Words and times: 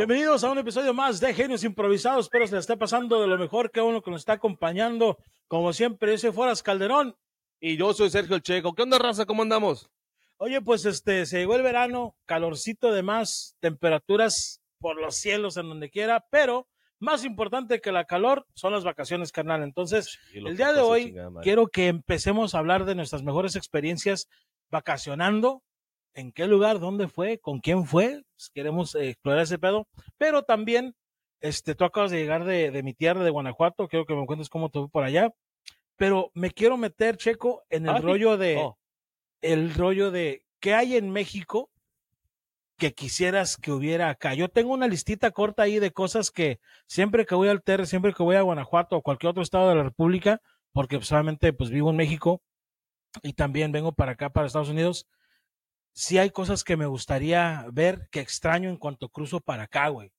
Bienvenidos 0.00 0.42
a 0.44 0.50
un 0.50 0.56
episodio 0.56 0.94
más 0.94 1.20
de 1.20 1.34
Genios 1.34 1.62
Improvisados. 1.62 2.24
Espero 2.24 2.46
se 2.46 2.54
le 2.54 2.60
esté 2.60 2.74
pasando 2.76 3.20
de 3.20 3.26
lo 3.26 3.36
mejor 3.36 3.70
que 3.70 3.82
uno 3.82 4.00
que 4.00 4.10
nos 4.10 4.22
está 4.22 4.32
acompañando. 4.32 5.18
Como 5.46 5.74
siempre, 5.74 6.12
yo 6.12 6.18
soy 6.18 6.32
Foras 6.32 6.62
Calderón. 6.62 7.16
Y 7.60 7.76
yo 7.76 7.92
soy 7.92 8.08
Sergio 8.08 8.36
El 8.36 8.42
Checo. 8.42 8.74
¿Qué 8.74 8.82
onda, 8.82 8.98
raza? 8.98 9.26
¿Cómo 9.26 9.42
andamos? 9.42 9.90
Oye, 10.38 10.62
pues 10.62 10.86
este, 10.86 11.26
se 11.26 11.40
llegó 11.40 11.54
el 11.54 11.62
verano, 11.62 12.16
calorcito 12.24 12.92
de 12.92 13.02
más, 13.02 13.58
temperaturas 13.60 14.62
por 14.78 14.98
los 14.98 15.16
cielos 15.16 15.58
en 15.58 15.68
donde 15.68 15.90
quiera, 15.90 16.24
pero 16.30 16.66
más 17.00 17.24
importante 17.24 17.80
que 17.80 17.90
la 17.92 18.04
calor 18.04 18.46
son 18.54 18.72
las 18.72 18.84
vacaciones, 18.84 19.32
carnal. 19.32 19.62
Entonces, 19.62 20.18
el 20.32 20.56
día 20.56 20.72
de 20.72 20.80
hoy 20.80 21.14
quiero 21.42 21.66
que 21.68 21.88
empecemos 21.88 22.54
a 22.54 22.58
hablar 22.58 22.84
de 22.84 22.94
nuestras 22.94 23.22
mejores 23.22 23.56
experiencias 23.56 24.28
vacacionando, 24.70 25.62
en 26.14 26.32
qué 26.32 26.46
lugar, 26.46 26.78
dónde 26.80 27.08
fue, 27.08 27.38
con 27.38 27.60
quién 27.60 27.84
fue, 27.86 28.22
pues, 28.36 28.50
queremos 28.52 28.94
eh, 28.94 29.10
explorar 29.10 29.42
ese 29.42 29.58
pedo, 29.58 29.86
pero 30.18 30.42
también, 30.42 30.94
este, 31.40 31.74
tú 31.74 31.84
acabas 31.84 32.10
de 32.10 32.18
llegar 32.18 32.44
de, 32.44 32.70
de 32.70 32.82
mi 32.82 32.94
tierra, 32.94 33.24
de 33.24 33.30
Guanajuato, 33.30 33.88
quiero 33.88 34.06
que 34.06 34.14
me 34.14 34.26
cuentes 34.26 34.48
cómo 34.48 34.68
te 34.70 34.78
fue 34.80 34.88
por 34.88 35.04
allá, 35.04 35.32
pero 35.96 36.30
me 36.34 36.50
quiero 36.50 36.76
meter, 36.76 37.16
Checo, 37.16 37.62
en 37.70 37.84
el 37.86 37.96
Ah, 37.96 38.00
rollo 38.00 38.36
de, 38.36 38.56
Oh. 38.58 38.78
el 39.40 39.72
rollo 39.74 40.10
de, 40.10 40.44
¿qué 40.60 40.74
hay 40.74 40.96
en 40.96 41.10
México 41.10 41.70
que 42.80 42.94
quisieras 42.94 43.56
que 43.56 43.70
hubiera 43.70 44.08
acá? 44.08 44.34
Yo 44.34 44.48
tengo 44.48 44.72
una 44.72 44.88
listita 44.88 45.30
corta 45.30 45.62
ahí 45.62 45.78
de 45.78 45.92
cosas 45.92 46.32
que 46.32 46.58
siempre 46.86 47.26
que 47.26 47.36
voy 47.36 47.48
al 47.48 47.62
TR, 47.62 47.86
siempre 47.86 48.12
que 48.14 48.24
voy 48.24 48.36
a 48.36 48.42
Guanajuato 48.42 48.96
o 48.96 49.02
cualquier 49.02 49.30
otro 49.30 49.42
estado 49.42 49.68
de 49.68 49.76
la 49.76 49.84
República, 49.84 50.40
porque 50.72 51.00
solamente 51.02 51.52
pues 51.52 51.70
vivo 51.70 51.90
en 51.90 51.96
México 51.96 52.42
y 53.22 53.34
también 53.34 53.70
vengo 53.70 53.92
para 53.92 54.12
acá, 54.12 54.30
para 54.30 54.46
Estados 54.46 54.70
Unidos, 54.70 55.06
sí 55.92 56.18
hay 56.18 56.30
cosas 56.30 56.64
que 56.64 56.76
me 56.76 56.86
gustaría 56.86 57.66
ver, 57.70 58.08
que 58.10 58.20
extraño 58.20 58.70
en 58.70 58.78
cuanto 58.78 59.10
cruzo 59.10 59.40
para 59.40 59.64
acá, 59.64 59.88
güey. 59.88 60.10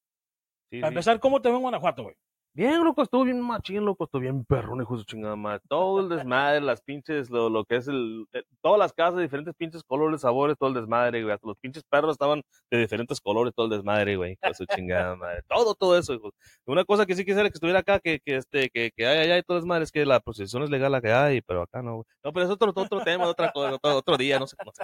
Sí, 0.69 0.79
Para 0.79 0.91
sí. 0.91 0.93
empezar, 0.93 1.19
¿cómo 1.19 1.41
te 1.41 1.49
ven 1.49 1.57
en 1.57 1.63
Guanajuato, 1.63 2.03
güey? 2.03 2.15
Bien, 2.53 2.83
loco, 2.83 3.01
estuvo 3.01 3.23
bien 3.23 3.39
machín, 3.39 3.85
loco, 3.85 4.03
estuvo 4.03 4.21
bien 4.21 4.43
perrón, 4.43 4.81
hijo 4.81 4.95
de 4.95 4.99
su 4.99 5.05
chingada 5.05 5.37
madre. 5.37 5.61
Todo 5.69 6.01
el 6.01 6.09
desmadre, 6.09 6.59
las 6.59 6.81
pinches, 6.81 7.29
lo, 7.29 7.49
lo 7.49 7.63
que 7.63 7.77
es 7.77 7.87
el, 7.87 8.27
eh, 8.33 8.43
todas 8.59 8.77
las 8.77 8.91
casas, 8.91 9.21
diferentes 9.21 9.55
pinches 9.55 9.83
colores, 9.85 10.19
sabores, 10.19 10.57
todo 10.57 10.67
el 10.67 10.75
desmadre, 10.75 11.23
güey. 11.23 11.33
Hasta 11.33 11.47
los 11.47 11.57
pinches 11.59 11.83
perros 11.85 12.11
estaban 12.11 12.41
de 12.69 12.77
diferentes 12.77 13.21
colores, 13.21 13.53
todo 13.55 13.67
el 13.67 13.71
desmadre, 13.71 14.17
güey, 14.17 14.33
hijo 14.33 14.53
su 14.53 14.65
chingada 14.65 15.15
madre. 15.15 15.43
Todo, 15.47 15.75
todo 15.75 15.97
eso, 15.97 16.13
hijo. 16.13 16.33
Una 16.65 16.83
cosa 16.83 17.05
que 17.05 17.15
sí 17.15 17.23
quisiera 17.23 17.49
que 17.49 17.53
estuviera 17.53 17.79
acá, 17.79 17.99
que, 18.01 18.19
que 18.19 18.35
este, 18.35 18.69
que, 18.69 18.91
que 18.91 19.07
hay 19.07 19.19
allá 19.19 19.37
y 19.37 19.43
todo 19.43 19.55
el 19.57 19.63
desmadre, 19.63 19.85
es 19.85 19.91
que 19.93 20.05
la 20.05 20.19
procesión 20.19 20.63
es 20.63 20.69
legal 20.69 20.93
acá 20.93 21.23
hay, 21.27 21.41
pero 21.41 21.61
acá 21.61 21.81
no, 21.81 21.95
güey. 21.95 22.05
No, 22.21 22.33
pero 22.33 22.45
es 22.47 22.51
otro, 22.51 22.73
otro 22.75 22.99
tema, 23.01 23.27
otra 23.27 23.49
cosa, 23.53 23.79
otro, 23.81 24.17
día, 24.17 24.39
no 24.39 24.47
sé 24.47 24.57
cómo 24.57 24.73
se. 24.73 24.83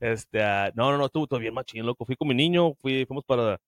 Este, 0.00 0.42
ah, 0.42 0.70
no, 0.76 0.92
no, 0.92 0.98
no, 0.98 1.06
estuvo 1.06 1.26
todo 1.26 1.40
bien 1.40 1.54
machín, 1.54 1.84
loco. 1.84 2.04
Fui 2.06 2.14
con 2.14 2.28
mi 2.28 2.34
niño, 2.34 2.74
fui, 2.74 3.04
fuimos 3.04 3.24
para, 3.24 3.58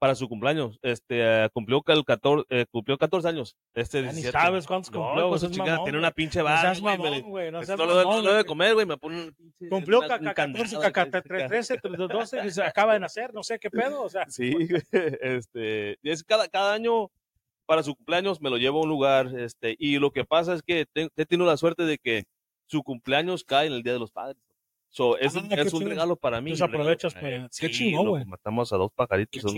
para 0.00 0.14
su 0.16 0.28
cumpleaños. 0.28 0.78
Este, 0.82 1.48
cumplió 1.52 1.84
el 1.86 2.04
14, 2.04 2.46
eh, 2.50 2.66
cumplió 2.70 2.96
14 2.98 3.28
años. 3.28 3.54
Este, 3.74 3.98
Ya 4.02 4.08
ni 4.08 4.14
17. 4.22 4.32
sabes 4.32 4.66
cuántos 4.66 4.90
No, 4.92 5.00
cumplió, 5.04 5.28
güey, 5.28 5.34
de 5.34 5.38
su 5.38 5.46
seas 5.46 5.52
chingada, 5.52 5.72
mamón, 5.76 5.84
tiene 5.84 5.98
una 5.98 6.10
pinche 6.10 6.38
No 6.40 6.44
barra, 6.46 6.60
seas 6.74 6.80
güey, 6.80 7.20
güey, 7.20 7.50
no 7.52 7.62
seas 7.62 7.78
no 7.78 7.84
lo 7.86 7.94
mamón, 7.94 8.10
no 8.16 8.16
lo 8.22 8.28
debe 8.30 8.34
güey. 8.42 8.46
comer, 8.46 8.74
güey, 8.74 8.86
me 8.86 8.96
pone 8.96 9.16
un 9.24 9.34
pinche- 9.36 9.68
Cumplió 9.68 9.98
una- 9.98 10.06
un 10.06 10.10
caca 10.10 10.34
14, 10.34 10.76
candado, 10.76 10.92
caca 10.92 11.20
güey, 11.28 11.48
13, 11.48 11.78
12, 12.08 12.46
y 12.46 12.50
se 12.50 12.62
acaba 12.64 12.94
de 12.94 13.00
nacer, 13.00 13.32
no 13.34 13.42
sé 13.44 13.58
qué 13.60 13.70
pedo, 13.70 14.02
o 14.02 14.08
sea. 14.08 14.24
Sí, 14.28 14.50
este, 15.20 15.98
es 16.02 16.24
cada, 16.24 16.48
cada 16.48 16.72
año 16.74 17.10
para 17.66 17.82
su 17.82 17.94
cumpleaños 17.94 18.40
me 18.40 18.50
lo 18.50 18.56
llevo 18.56 18.80
a 18.80 18.82
un 18.84 18.88
lugar, 18.88 19.28
este, 19.38 19.76
y 19.78 19.98
lo 19.98 20.10
que 20.10 20.24
pasa 20.24 20.54
es 20.54 20.62
que 20.62 20.86
he 20.94 21.26
tenido 21.26 21.46
la 21.48 21.56
suerte 21.56 21.84
de 21.84 21.98
que 21.98 22.24
su 22.66 22.82
cumpleaños 22.82 23.44
cae 23.44 23.66
en 23.66 23.74
el 23.74 23.82
Día 23.82 23.92
de 23.92 23.98
los 23.98 24.10
Padres. 24.10 24.38
So, 24.92 25.16
es, 25.18 25.36
Ah, 25.36 25.40
es 25.56 25.72
un 25.72 25.84
regalo 25.88 26.16
para 26.16 26.40
mí. 26.40 26.50
Pues 26.50 26.62
aprovechas, 26.62 27.14
pues, 27.14 27.58
qué 27.58 27.70
chingón, 27.70 28.08
güey. 28.08 28.24
Matamos 28.24 28.72
a 28.72 28.76
dos 28.76 28.90
Qué 28.90 28.96
pajaritos 28.96 29.54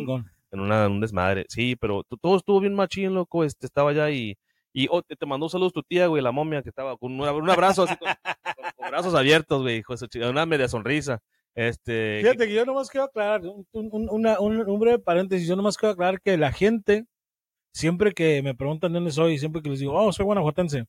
en, 0.50 0.60
una, 0.60 0.84
en 0.84 0.92
un 0.92 1.00
desmadre. 1.00 1.46
Sí, 1.48 1.74
pero 1.76 2.04
todo 2.04 2.36
estuvo 2.36 2.60
bien 2.60 2.74
machín, 2.74 3.14
loco. 3.14 3.42
Este, 3.42 3.64
estaba 3.66 3.90
allá 3.90 4.10
y, 4.10 4.36
y 4.74 4.88
oh, 4.90 5.02
te, 5.02 5.16
te 5.16 5.24
mandó 5.24 5.48
saludos 5.48 5.72
tu 5.72 5.82
tía, 5.82 6.06
güey, 6.06 6.22
la 6.22 6.32
momia 6.32 6.62
que 6.62 6.68
estaba 6.68 6.96
con 6.98 7.12
un, 7.18 7.26
un 7.26 7.50
abrazo 7.50 7.84
así, 7.84 7.96
con, 7.96 8.08
con- 8.08 8.72
con 8.76 8.88
brazos 8.90 9.14
abiertos, 9.14 9.62
güey, 9.62 9.78
hijo 9.78 9.94
de 9.96 10.28
una 10.28 10.44
media 10.44 10.68
sonrisa. 10.68 11.20
Este, 11.54 12.18
Fíjate 12.22 12.46
que 12.48 12.54
yo 12.54 12.64
nomás 12.66 12.90
quiero 12.90 13.04
aclarar, 13.06 13.40
un, 13.42 13.66
un- 13.72 14.08
una- 14.10 14.38
un- 14.40 14.68
un 14.68 14.80
breve 14.80 14.98
paréntesis, 14.98 15.48
yo 15.48 15.56
nomás 15.56 15.76
quiero 15.78 15.92
aclarar 15.94 16.20
que 16.20 16.36
la 16.38 16.52
gente, 16.52 17.06
siempre 17.74 18.12
que 18.12 18.42
me 18.42 18.54
preguntan 18.54 18.92
de 18.92 18.98
dónde 18.98 19.12
soy, 19.12 19.38
siempre 19.38 19.62
que 19.62 19.70
les 19.70 19.80
digo, 19.80 19.94
oh, 19.94 20.12
soy 20.12 20.24
guanajuatense, 20.26 20.84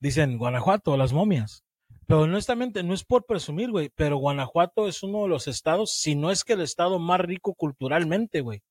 dicen 0.00 0.38
Guanajuato, 0.38 0.96
las 0.96 1.12
momias. 1.12 1.64
Pero 2.10 2.22
honestamente, 2.22 2.82
no 2.82 2.92
es 2.92 3.04
por 3.04 3.24
presumir, 3.24 3.70
güey, 3.70 3.88
pero 3.94 4.16
Guanajuato 4.16 4.88
es 4.88 5.04
uno 5.04 5.22
de 5.22 5.28
los 5.28 5.46
estados, 5.46 5.92
si 5.92 6.16
no 6.16 6.32
es 6.32 6.42
que 6.42 6.54
el 6.54 6.60
estado 6.60 6.98
más 6.98 7.20
rico 7.20 7.54
culturalmente, 7.54 8.40
güey. 8.40 8.62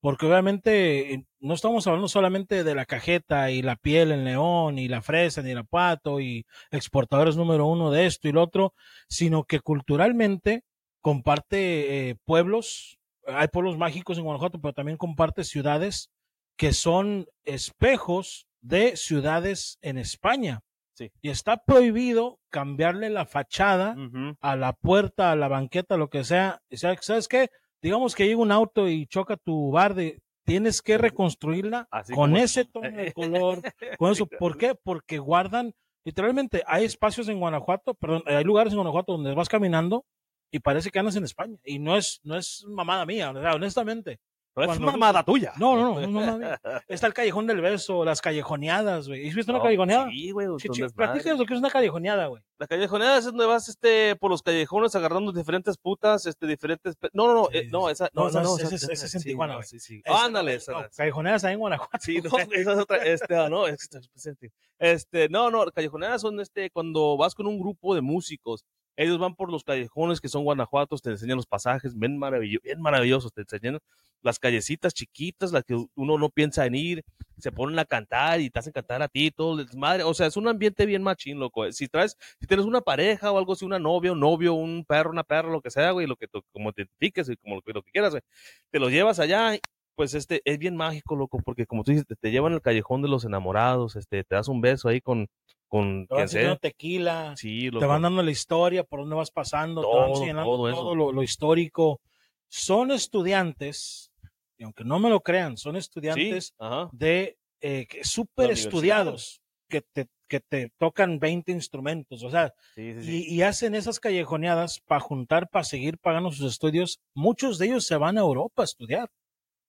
Porque 0.00 0.26
obviamente 0.26 1.14
eh, 1.14 1.24
no 1.40 1.54
estamos 1.54 1.84
hablando 1.88 2.06
solamente 2.06 2.62
de 2.62 2.74
la 2.76 2.86
cajeta 2.86 3.50
y 3.50 3.60
la 3.60 3.74
piel 3.74 4.12
en 4.12 4.24
León 4.24 4.78
y 4.78 4.86
la 4.86 5.02
fresa 5.02 5.40
en 5.40 5.48
Irapuato 5.48 6.20
y 6.20 6.46
exportadores 6.70 7.36
número 7.36 7.66
uno 7.66 7.90
de 7.90 8.06
esto 8.06 8.28
y 8.28 8.32
lo 8.32 8.42
otro, 8.44 8.72
sino 9.08 9.42
que 9.42 9.58
culturalmente 9.58 10.62
comparte 11.00 12.10
eh, 12.10 12.16
pueblos, 12.24 13.00
hay 13.26 13.48
pueblos 13.48 13.76
mágicos 13.76 14.16
en 14.16 14.22
Guanajuato, 14.22 14.60
pero 14.60 14.74
también 14.74 14.96
comparte 14.96 15.42
ciudades 15.42 16.12
que 16.56 16.72
son 16.72 17.26
espejos 17.44 18.46
de 18.60 18.96
ciudades 18.96 19.76
en 19.82 19.98
España. 19.98 20.62
Sí. 20.96 21.12
Y 21.20 21.28
está 21.28 21.58
prohibido 21.58 22.40
cambiarle 22.50 23.10
la 23.10 23.26
fachada 23.26 23.94
a 24.40 24.56
la 24.56 24.72
puerta, 24.72 25.30
a 25.30 25.36
la 25.36 25.46
banqueta, 25.48 25.96
lo 25.98 26.08
que 26.08 26.24
sea. 26.24 26.62
O 26.72 26.76
sea, 26.76 26.96
¿Sabes 27.02 27.28
qué? 27.28 27.50
Digamos 27.82 28.14
que 28.14 28.26
llega 28.26 28.40
un 28.40 28.50
auto 28.50 28.88
y 28.88 29.06
choca 29.06 29.36
tu 29.36 29.70
bar 29.70 29.94
de... 29.94 30.20
Tienes 30.44 30.80
que 30.80 30.96
reconstruirla 30.96 31.86
Así 31.90 32.14
con 32.14 32.30
como- 32.30 32.42
ese 32.42 32.64
tono 32.72 32.90
de 32.90 33.12
color, 33.12 33.60
con 33.98 34.12
eso. 34.12 34.26
¿Por 34.26 34.56
qué? 34.56 34.74
Porque 34.74 35.18
guardan, 35.18 35.74
literalmente, 36.04 36.62
hay 36.66 36.84
espacios 36.84 37.28
en 37.28 37.40
Guanajuato, 37.40 37.94
perdón, 37.94 38.22
hay 38.26 38.44
lugares 38.44 38.72
en 38.72 38.78
Guanajuato 38.78 39.12
donde 39.12 39.34
vas 39.34 39.48
caminando 39.48 40.06
y 40.52 40.60
parece 40.60 40.90
que 40.90 40.98
andas 41.00 41.16
en 41.16 41.24
España. 41.24 41.58
Y 41.64 41.78
no 41.80 41.96
es, 41.96 42.20
no 42.22 42.36
es 42.36 42.64
mamada 42.68 43.04
mía, 43.04 43.30
honestamente. 43.30 44.18
Pero 44.56 44.72
es 44.72 44.80
mamada 44.80 45.22
tuya. 45.22 45.52
No, 45.58 45.76
no, 45.76 46.00
no, 46.00 46.06
no, 46.08 46.38
mía. 46.38 46.60
Está 46.88 47.06
el 47.06 47.14
callejón 47.14 47.46
del 47.46 47.60
beso, 47.60 48.04
las 48.04 48.20
callejoneadas, 48.22 49.06
güey. 49.06 49.28
¿Has 49.28 49.34
visto 49.34 49.52
una 49.52 49.58
No, 49.58 49.64
callejoneada? 49.64 50.08
Sí, 50.10 50.30
güey. 50.32 50.48
Platícanos 50.94 51.38
lo 51.38 51.46
que 51.46 51.54
es 51.54 51.60
una 51.60 51.70
callejoneada, 51.70 52.26
güey. 52.26 52.42
La 52.58 52.66
callejonera 52.66 53.18
es 53.18 53.26
donde 53.26 53.44
vas 53.44 53.68
este, 53.68 54.16
por 54.16 54.30
los 54.30 54.42
callejones 54.42 54.94
agarrando 54.96 55.30
diferentes 55.30 55.76
putas, 55.76 56.24
este, 56.26 56.46
diferentes. 56.46 56.94
No, 57.12 57.26
no, 57.26 57.34
no, 57.34 57.44
Sí, 57.52 57.58
eh, 57.58 57.68
no, 57.70 57.86
sí. 57.86 57.92
esa, 57.92 58.08
No, 58.14 58.22
no, 58.22 58.28
esa 58.28 58.42
no, 58.42 58.48
no. 58.48 58.56
ese 58.56 58.74
esa- 58.76 58.92
es- 58.92 59.14
en 59.14 59.20
sí, 59.20 59.28
Tijuana, 59.28 59.54
no. 59.56 59.62
Sí, 59.62 59.78
sí. 59.78 60.00
Esa- 60.04 60.24
Ándale, 60.24 60.54
esa. 60.54 60.72
no, 60.72 60.80
esa. 60.80 60.90
callejoneadas 60.96 61.44
ahí 61.44 61.52
en 61.52 61.58
Guanajuato. 61.60 61.98
Sí, 62.00 62.18
no, 62.22 62.30
esa 62.52 62.72
es 62.72 62.78
otra, 62.78 62.96
este, 63.04 63.36
ah, 63.36 63.48
no, 63.50 63.66
es 63.66 63.76
que 63.76 63.84
estoy 63.98 64.08
presente. 64.10 64.50
Este, 64.78 65.28
no, 65.28 65.50
no, 65.50 65.66
callejoneras 65.66 66.22
son 66.22 66.40
este, 66.40 66.70
cuando 66.70 67.16
vas 67.18 67.34
con 67.34 67.46
un 67.46 67.58
grupo 67.60 67.94
de 67.94 68.00
músicos, 68.00 68.64
ellos 68.96 69.18
van 69.18 69.34
por 69.34 69.50
los 69.50 69.64
callejones 69.64 70.20
que 70.20 70.28
son 70.28 70.44
Guanajuatos, 70.44 71.02
te 71.02 71.10
enseñan 71.10 71.36
los 71.36 71.46
pasajes, 71.46 71.98
bien, 71.98 72.18
maravillosos, 72.18 72.62
bien 72.64 72.80
maravillosos, 72.80 73.32
te 73.32 73.42
enseñan 73.42 73.78
las 74.22 74.38
callecitas 74.38 74.94
chiquitas, 74.94 75.52
las 75.52 75.64
que 75.64 75.74
uno 75.94 76.18
no 76.18 76.30
piensa 76.30 76.66
en 76.66 76.74
ir, 76.74 77.04
se 77.38 77.52
ponen 77.52 77.78
a 77.78 77.84
cantar 77.84 78.40
y 78.40 78.50
te 78.50 78.58
hacen 78.58 78.72
cantar 78.72 79.02
a 79.02 79.08
ti, 79.08 79.30
todo 79.30 79.60
el 79.60 79.66
desmadre, 79.66 80.02
o 80.02 80.14
sea, 80.14 80.26
es 80.26 80.36
un 80.36 80.48
ambiente 80.48 80.86
bien 80.86 81.02
machín, 81.02 81.38
loco. 81.38 81.70
Si 81.72 81.86
traes, 81.88 82.16
si 82.40 82.46
tienes 82.46 82.66
una 82.66 82.80
pareja 82.80 83.30
o 83.30 83.38
algo 83.38 83.52
así, 83.52 83.64
una 83.64 83.78
novia, 83.78 84.12
un 84.12 84.20
novio, 84.20 84.54
un 84.54 84.84
perro, 84.86 85.10
una 85.10 85.22
perra, 85.24 85.50
lo 85.50 85.60
que 85.60 85.70
sea, 85.70 85.90
güey, 85.92 86.06
lo 86.06 86.16
que 86.16 86.26
como 86.52 86.72
te 86.72 86.82
identifiques 86.82 87.28
y 87.28 87.36
como 87.36 87.56
lo, 87.56 87.62
que- 87.62 87.72
lo 87.72 87.82
que 87.82 87.90
quieras, 87.92 88.12
güey, 88.12 88.22
te 88.70 88.78
lo 88.80 88.88
llevas 88.90 89.18
allá 89.20 89.56
pues 89.94 90.12
este 90.14 90.42
es 90.44 90.58
bien 90.58 90.76
mágico, 90.76 91.16
loco, 91.16 91.38
porque 91.42 91.64
como 91.66 91.82
tú 91.82 91.90
dices, 91.92 92.06
te, 92.06 92.16
te 92.16 92.30
llevan 92.30 92.52
al 92.52 92.60
callejón 92.60 93.00
de 93.00 93.08
los 93.08 93.24
enamorados, 93.24 93.96
este, 93.96 94.24
te 94.24 94.34
das 94.34 94.46
un 94.48 94.60
beso 94.60 94.88
ahí 94.90 95.00
con, 95.00 95.26
con 95.68 96.06
quien 96.06 96.28
sea. 96.28 96.56
tequila, 96.56 97.34
Sí, 97.36 97.70
te 97.70 97.84
van 97.86 98.02
dando 98.02 98.22
la 98.22 98.30
historia, 98.30 98.84
por 98.84 99.00
dónde 99.00 99.16
vas 99.16 99.30
pasando, 99.30 99.80
te 99.82 99.86
van 99.88 99.96
Todo, 100.06 100.14
enseñando 100.14 100.42
todo 100.44 100.70
todo 100.72 100.94
lo, 100.94 101.12
lo 101.12 101.22
histórico. 101.22 102.00
Son 102.48 102.90
estudiantes, 102.92 104.12
y 104.56 104.64
aunque 104.64 104.84
no 104.84 104.98
me 104.98 105.10
lo 105.10 105.20
crean, 105.20 105.56
son 105.56 105.74
Sí, 105.74 105.78
estudiantes 105.78 106.54
ajá. 106.58 106.88
de 106.92 107.36
eh, 107.60 107.86
súper 108.02 108.50
estudiados 108.50 109.40
que 109.68 109.82
te, 109.82 110.06
que 110.28 110.40
te 110.40 110.70
tocan 110.78 111.18
20 111.18 111.50
instrumentos, 111.52 112.22
o 112.22 112.30
sea, 112.30 112.52
Sí, 112.74 112.94
sí, 112.94 113.02
sí. 113.02 113.24
y, 113.28 113.34
y 113.36 113.42
hacen 113.42 113.74
esas 113.74 113.98
callejoneadas 113.98 114.80
para 114.86 115.00
juntar, 115.00 115.48
para 115.48 115.64
seguir 115.64 115.98
pagando 115.98 116.30
sus 116.30 116.50
estudios. 116.52 117.00
Muchos 117.14 117.58
de 117.58 117.66
ellos 117.66 117.86
se 117.86 117.96
van 117.96 118.16
a 118.18 118.20
Europa 118.20 118.62
a 118.62 118.64
estudiar. 118.64 119.10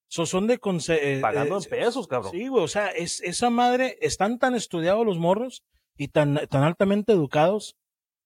So, 0.09 0.25
son 0.25 0.47
de 0.47 0.53
eh, 0.53 1.19
Pagando 1.21 1.57
eh, 1.57 1.61
en 1.63 1.69
pesos, 1.69 2.07
cabrón. 2.07 2.31
Sí, 2.31 2.47
güey, 2.47 2.63
o 2.63 2.67
sea, 2.67 2.87
es, 2.89 3.19
esa 3.21 3.49
madre, 3.49 3.97
están 4.01 4.39
tan 4.39 4.55
estudiados 4.55 5.05
los 5.05 5.17
morros 5.17 5.63
y 5.97 6.09
tan, 6.09 6.35
tan 6.49 6.63
altamente 6.63 7.11
educados 7.13 7.75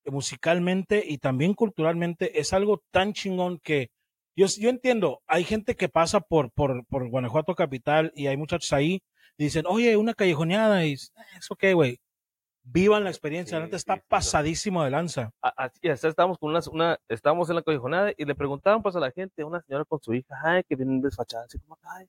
musicalmente 0.04 1.04
y 1.06 1.18
también 1.18 1.54
culturalmente, 1.54 2.40
es 2.40 2.52
algo 2.52 2.82
tan 2.90 3.12
chingón 3.12 3.58
que 3.58 3.90
yo, 4.36 4.46
yo 4.46 4.70
entiendo, 4.70 5.20
hay 5.26 5.44
gente 5.44 5.76
que 5.76 5.88
pasa 5.88 6.20
por, 6.20 6.50
por, 6.52 6.84
por 6.86 7.08
Guanajuato 7.08 7.54
capital 7.54 8.12
y 8.14 8.26
hay 8.26 8.36
muchachos 8.36 8.72
ahí 8.72 9.02
y 9.36 9.44
dicen, 9.44 9.64
oye, 9.66 9.96
una 9.96 10.14
callejoneada 10.14 10.84
y 10.86 10.94
es 10.94 11.12
ok, 11.50 11.64
güey. 11.74 11.98
vivan 12.64 13.04
la 13.04 13.10
experiencia. 13.10 13.58
la 13.60 13.66
Sí, 13.66 13.74
está 13.76 13.96
sí, 13.96 14.02
pasadísimo 14.08 14.84
de 14.84 14.90
lanza. 14.90 15.30
Así 15.40 15.80
es, 15.82 16.02
estábamos 16.04 16.38
con 16.38 16.50
una, 16.50 16.60
una, 16.70 16.98
estábamos 17.08 17.48
en 17.50 17.56
la 17.56 17.62
callejonada 17.62 18.12
y 18.16 18.24
le 18.24 18.34
preguntaban 18.34 18.82
pues 18.82 18.96
a 18.96 19.00
la 19.00 19.10
gente, 19.10 19.44
una 19.44 19.60
señora 19.62 19.84
con 19.84 20.00
su 20.00 20.14
hija, 20.14 20.34
ay, 20.44 20.62
que 20.68 20.76
vienen 20.76 21.00
desfachadas, 21.00 21.46
así 21.46 21.58
como, 21.58 21.78
ay, 21.82 22.06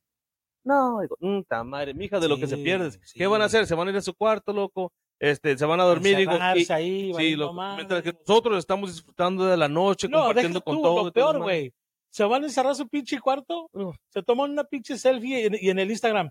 no, 0.63 1.01
digo, 1.01 1.17
"Mm, 1.19 1.41
madre, 1.65 1.93
mi 1.93 2.05
hija 2.05 2.19
de 2.19 2.29
lo 2.29 2.37
que 2.37 2.47
se 2.47 2.57
pierde. 2.57 2.91
¿qué 3.13 3.27
van 3.27 3.41
a 3.41 3.45
hacer? 3.45 3.67
Se 3.67 3.75
van 3.75 3.87
a 3.87 3.91
ir 3.91 3.97
a 3.97 4.01
su 4.01 4.13
cuarto, 4.13 4.53
loco, 4.53 4.93
este, 5.19 5.57
se 5.57 5.65
van 5.65 5.79
a 5.79 5.83
dormir, 5.83 6.17
digo, 6.17 6.33
y- 6.35 6.39
ahí, 6.71 7.13
sí, 7.13 7.35
madre. 7.53 7.75
mientras 7.77 8.01
que 8.03 8.13
nosotros 8.27 8.57
estamos 8.57 8.91
disfrutando 8.93 9.45
de 9.45 9.55
la 9.57 9.67
noche, 9.67 10.07
No, 10.09 10.19
compartiendo 10.19 10.61
con 10.63 10.75
tú, 10.77 10.81
todos. 10.81 10.95
lo 11.05 11.11
todo 11.11 11.13
peor, 11.33 11.41
güey. 11.41 11.73
Se 12.09 12.23
van 12.25 12.43
a 12.43 12.45
encerrar 12.47 12.75
su 12.75 12.87
pinche 12.87 13.19
cuarto, 13.19 13.69
Uf. 13.73 13.95
se 14.09 14.21
toman 14.21 14.51
una 14.51 14.63
pinche 14.65 14.97
selfie 14.97 15.41
y 15.41 15.45
en, 15.45 15.55
y 15.59 15.69
en 15.69 15.79
el 15.79 15.89
Instagram. 15.89 16.29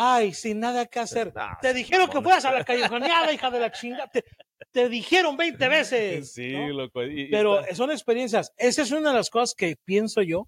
Ay, 0.00 0.32
sin 0.32 0.60
nada 0.60 0.86
que 0.86 1.00
hacer. 1.00 1.32
Nah, 1.34 1.56
Te 1.60 1.74
dijeron 1.74 2.08
que 2.08 2.20
fueras 2.22 2.44
a 2.44 2.52
la 2.52 2.64
callejoneada, 2.64 3.32
hija 3.32 3.50
de 3.50 3.58
la 3.58 3.72
chinga. 3.72 4.06
Te, 4.08 4.22
te 4.70 4.88
dijeron 4.88 5.36
20 5.36 5.68
veces. 5.68 6.32
Sí, 6.32 6.50
loco. 6.52 7.02
y- 7.02 7.28
Pero 7.30 7.60
está- 7.60 7.74
son 7.74 7.90
experiencias. 7.90 8.52
Esa 8.56 8.82
es 8.82 8.92
una 8.92 9.10
de 9.10 9.16
las 9.16 9.28
cosas 9.30 9.54
que 9.56 9.74
pienso 9.84 10.22
yo, 10.22 10.46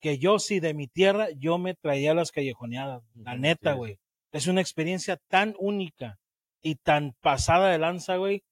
que 0.00 0.18
yo 0.18 0.38
sí 0.38 0.60
de 0.60 0.72
mi 0.72 0.86
tierra, 0.86 1.28
yo 1.36 1.58
me 1.58 1.74
traía 1.74 2.12
a 2.12 2.14
las 2.14 2.30
callejoneadas. 2.30 3.02
La 3.16 3.36
neta, 3.36 3.72
sí. 3.72 3.76
güey. 3.78 3.98
Es 4.30 4.46
una 4.46 4.60
experiencia 4.60 5.18
tan 5.28 5.56
única 5.58 6.16
y 6.62 6.76
tan 6.76 7.14
pasada 7.20 7.70
de 7.70 7.78
lanza, 7.78 8.16
güey, 8.16 8.42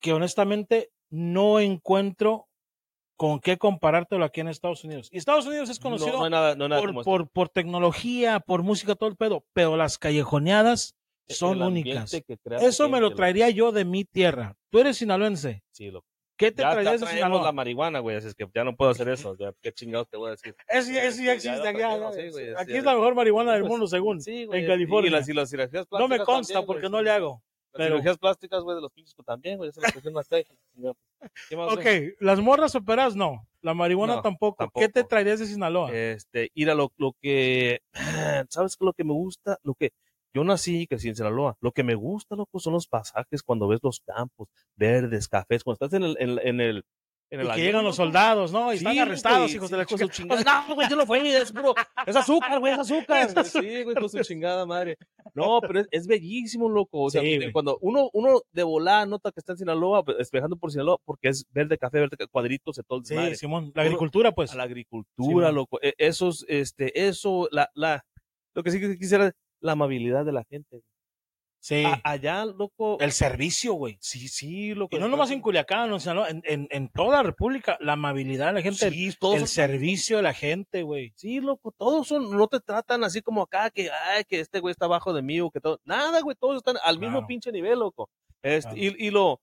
que 0.00 0.12
honestamente 0.12 0.90
no 1.10 1.60
encuentro 1.60 2.48
con 3.16 3.40
qué 3.40 3.56
comparártelo 3.56 4.24
aquí 4.24 4.40
en 4.40 4.48
Estados 4.48 4.84
Unidos. 4.84 5.08
Y 5.12 5.18
Estados 5.18 5.46
Unidos 5.46 5.70
es 5.70 5.78
no, 5.78 5.84
conocido 5.84 6.18
no 6.18 6.30
nada, 6.30 6.56
no 6.56 6.68
nada 6.68 6.82
por, 6.82 7.04
por, 7.04 7.28
por 7.28 7.48
tecnología, 7.48 8.40
por 8.40 8.62
música, 8.62 8.94
todo 8.94 9.08
el 9.08 9.16
pedo, 9.16 9.44
pero 9.52 9.76
las 9.76 9.98
callejoneadas 9.98 10.96
son 11.28 11.58
El 11.58 11.62
ambiente 11.62 11.90
únicas. 11.90 12.62
Eso 12.62 12.88
me 12.88 13.00
lo 13.00 13.14
traería 13.14 13.50
yo 13.50 13.72
de 13.72 13.84
mi 13.84 14.04
tierra. 14.04 14.56
Tú 14.70 14.80
eres 14.80 14.98
sinaloense. 14.98 15.62
Sí, 15.70 15.90
loco. 15.90 16.06
¿Qué 16.36 16.50
te 16.50 16.62
Ya 16.62 16.70
hasta 16.70 16.90
de 16.90 16.98
Sinaloa? 16.98 17.44
la 17.44 17.52
marihuana, 17.52 18.00
güey, 18.00 18.16
así 18.16 18.26
es 18.26 18.34
que 18.34 18.48
ya 18.52 18.64
no 18.64 18.74
puedo 18.74 18.90
hacer 18.90 19.08
eso. 19.08 19.36
Ya, 19.38 19.52
¿Qué 19.62 19.72
chingados 19.72 20.08
te 20.08 20.16
voy 20.16 20.28
a 20.28 20.30
decir? 20.32 20.56
Eso 20.68 20.90
ya, 20.90 21.04
existe. 21.04 21.78
ya, 21.78 22.12
sí, 22.12 22.30
güey, 22.30 22.54
Aquí 22.56 22.72
sí, 22.72 22.78
es 22.78 22.84
la 22.84 22.94
mejor 22.94 23.14
marihuana 23.14 23.52
del 23.52 23.60
Pues, 23.60 23.70
mundo, 23.70 23.86
según. 23.86 24.20
Sí, 24.20 24.44
güey, 24.44 24.62
en 24.62 24.66
California. 24.66 25.08
Y 25.08 25.12
las, 25.12 25.28
y 25.28 25.32
las 25.32 25.48
cirugías 25.50 25.86
no 25.92 26.08
me 26.08 26.18
consta 26.18 26.64
porque 26.64 26.88
güey, 26.88 26.92
no 26.92 27.02
le 27.02 27.10
hago. 27.10 27.42
Las 27.74 27.86
pero- 27.88 27.96
cirugías 27.96 28.18
plásticas, 28.18 28.62
güey, 28.62 28.76
de 28.76 28.82
los 28.82 28.92
pinches 28.92 29.14
pues, 29.14 29.26
también, 29.26 29.56
güey. 29.56 29.70
Eso 29.70 29.80
es 29.82 29.92
que 29.92 30.00
señor. 30.74 30.96
¿Qué 31.48 31.56
más, 31.56 31.72
Ok, 31.72 31.82
güey? 31.82 32.14
las 32.20 32.40
morras 32.40 32.74
operadas 32.76 33.16
no. 33.16 33.46
La 33.62 33.74
marihuana 33.74 34.16
No, 34.16 34.22
tampoco. 34.22 34.70
¿Qué 34.74 34.88
te 34.88 35.02
traerías 35.02 35.40
de 35.40 35.46
Sinaloa? 35.46 35.92
Este, 35.92 36.50
ir 36.54 36.70
a 36.70 36.74
lo, 36.74 36.92
lo 36.96 37.12
que, 37.20 37.80
¿sabes 38.48 38.76
qué? 38.76 38.84
Lo 38.84 38.92
que 38.92 39.04
me 39.04 39.12
gusta, 39.12 39.58
lo 39.62 39.74
que, 39.74 39.90
yo 40.32 40.44
nací 40.44 40.82
y 40.82 40.86
crecí 40.86 41.08
en 41.08 41.16
Sinaloa. 41.16 41.56
Lo 41.60 41.72
que 41.72 41.82
me 41.82 41.94
gusta, 41.94 42.36
loco, 42.36 42.58
son 42.60 42.74
los 42.74 42.86
pasajes 42.86 43.42
cuando 43.42 43.66
ves 43.68 43.80
los 43.82 44.00
campos 44.00 44.48
verdes, 44.76 45.28
cafés, 45.28 45.64
cuando 45.64 45.84
estás 45.84 45.96
en 45.98 46.04
el, 46.04 46.16
en, 46.20 46.38
en 46.46 46.60
el, 46.60 46.84
en 47.34 47.40
y 47.40 47.42
el 47.42 47.46
que 47.48 47.52
avión, 47.52 47.66
llegan 47.66 47.84
los 47.84 47.96
soldados, 47.96 48.52
¿no? 48.52 48.72
Y 48.72 48.78
Sí, 48.78 48.84
están 48.86 48.98
arrestados, 48.98 49.38
güey, 49.40 49.54
hijos 49.56 49.68
sí, 49.68 49.72
de 49.76 49.78
la 49.82 49.86
su 49.88 50.08
chingada. 50.08 50.42
No, 50.68 50.74
güey, 50.74 50.88
yo 50.88 50.96
no 50.96 51.06
fui, 51.06 51.18
es 51.28 51.52
puro, 51.52 51.74
es 52.06 52.16
azúcar, 52.16 52.58
güey, 52.60 52.72
es 52.72 52.78
azúcar. 52.78 53.44
Sí, 53.44 53.82
güey, 53.82 53.94
con 53.94 54.08
su 54.08 54.20
chingada 54.22 54.64
madre. 54.66 54.96
No, 55.34 55.60
pero 55.60 55.80
es, 55.80 55.88
es 55.90 56.06
bellísimo, 56.06 56.68
loco. 56.68 57.02
O 57.02 57.10
sea, 57.10 57.20
Sí, 57.22 57.38
cuando 57.52 57.78
uno, 57.80 58.08
uno 58.12 58.40
de 58.52 58.62
volada 58.62 59.04
nota 59.06 59.30
que 59.32 59.40
está 59.40 59.52
en 59.52 59.58
Sinaloa, 59.58 60.04
pues, 60.04 60.18
despejando 60.18 60.56
por 60.56 60.70
Sinaloa, 60.70 60.98
porque 61.04 61.28
es 61.28 61.44
verde, 61.50 61.76
café, 61.78 62.00
verde, 62.00 62.16
cuadritos 62.30 62.76
de 62.76 62.82
todo 62.82 63.00
el 63.00 63.04
Sí, 63.04 63.14
madre. 63.14 63.34
Simón. 63.36 63.72
La 63.74 63.82
agricultura, 63.82 64.32
pues. 64.32 64.52
A 64.52 64.56
la 64.56 64.62
agricultura, 64.64 65.50
loco. 65.50 65.78
E- 65.82 65.94
Esos, 65.98 66.44
este, 66.48 67.06
eso, 67.06 67.48
la, 67.50 67.68
la, 67.74 68.04
lo 68.54 68.62
que 68.62 68.70
sí 68.70 68.80
que 68.80 68.96
quisiera, 68.98 69.32
la 69.60 69.72
amabilidad 69.72 70.24
de 70.24 70.32
la 70.32 70.44
gente. 70.44 70.82
Sí. 71.66 71.82
A- 71.82 71.98
allá, 72.04 72.44
loco. 72.44 72.98
el 73.00 73.10
servicio, 73.10 73.72
güey. 73.72 73.96
Sí, 73.98 74.28
sí, 74.28 74.74
loco. 74.74 74.94
Y 74.94 75.00
no 75.00 75.08
nomás 75.08 75.30
en 75.30 75.40
Culiacán, 75.40 75.88
no, 75.88 75.94
en 75.94 76.00
Sinaloa, 76.02 76.28
en, 76.28 76.42
en, 76.44 76.68
en 76.70 76.88
toda 76.90 77.16
la 77.16 77.22
República, 77.22 77.78
la 77.80 77.94
amabilidad 77.94 78.48
de 78.48 78.52
la 78.52 78.60
gente, 78.60 78.90
Sí, 78.90 79.14
todos 79.18 79.36
el 79.36 79.40
son- 79.40 79.48
servicio 79.48 80.18
de 80.18 80.24
la 80.24 80.34
gente, 80.34 80.82
güey. 80.82 81.14
Sí, 81.16 81.40
loco, 81.40 81.72
todos 81.78 82.06
son, 82.06 82.36
no 82.36 82.48
te 82.48 82.60
tratan 82.60 83.02
así 83.02 83.22
como 83.22 83.40
acá, 83.40 83.70
que, 83.70 83.88
ay, 83.90 84.24
que 84.24 84.40
este 84.40 84.60
güey 84.60 84.72
está 84.72 84.84
abajo 84.84 85.14
de 85.14 85.22
mí 85.22 85.40
o 85.40 85.50
que 85.50 85.60
todo. 85.60 85.80
Nada, 85.86 86.20
güey, 86.20 86.36
todos 86.38 86.58
están 86.58 86.76
al 86.84 86.98
mismo 86.98 87.26
pinche 87.26 87.50
nivel, 87.50 87.78
loco. 87.78 88.10
Este, 88.42 88.74
Claro. 88.74 88.76
y, 88.98 89.06
y 89.06 89.10
lo, 89.10 89.40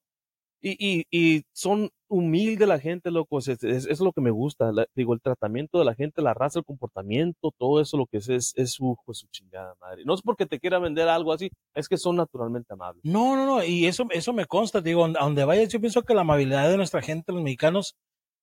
y, 0.62 0.78
y, 0.80 1.06
y 1.10 1.44
son 1.54 1.90
humildes 2.08 2.68
la 2.68 2.78
gente, 2.80 3.10
loco. 3.10 3.40
Es, 3.40 3.48
es- 3.48 3.64
es- 3.64 4.00
lo 4.00 4.12
que 4.14 4.22
me 4.22 4.32
gusta. 4.32 4.72
la- 4.72 4.86
digo, 4.96 5.14
el 5.14 5.22
tratamiento 5.22 5.80
de 5.80 5.86
la 5.86 5.96
gente, 5.96 6.22
la 6.22 6.34
raza, 6.34 6.60
el 6.60 6.66
comportamiento, 6.66 7.52
todo 7.58 7.82
eso 7.82 7.98
lo 7.98 8.06
que 8.06 8.18
es, 8.18 8.30
es, 8.30 8.54
es 8.56 8.72
su, 8.74 8.96
pues, 9.06 9.20
su 9.20 9.28
chingada 9.28 9.74
madre. 9.82 10.04
No 10.06 10.14
es 10.14 10.22
porque 10.22 10.46
te 10.46 10.60
quiera 10.60 10.78
vender 10.80 11.08
algo 11.08 11.34
así, 11.34 11.50
es 11.74 11.88
que 11.90 11.98
son 11.98 12.16
naturalmente 12.18 12.74
amables. 12.74 13.02
No, 13.04 13.36
no, 13.36 13.46
no, 13.46 13.64
y 13.64 13.86
eso, 13.88 14.06
eso 14.12 14.34
me 14.34 14.46
consta, 14.46 14.82
digo, 14.82 15.06
a 15.06 15.10
donde 15.10 15.46
vayas, 15.46 15.70
yo 15.70 15.80
pienso 15.80 16.04
que 16.04 16.14
la 16.14 16.22
amabilidad 16.22 16.70
de 16.70 16.78
nuestra 16.78 17.02
gente, 17.02 17.32
los 17.32 17.42
mexicanos, 17.44 17.96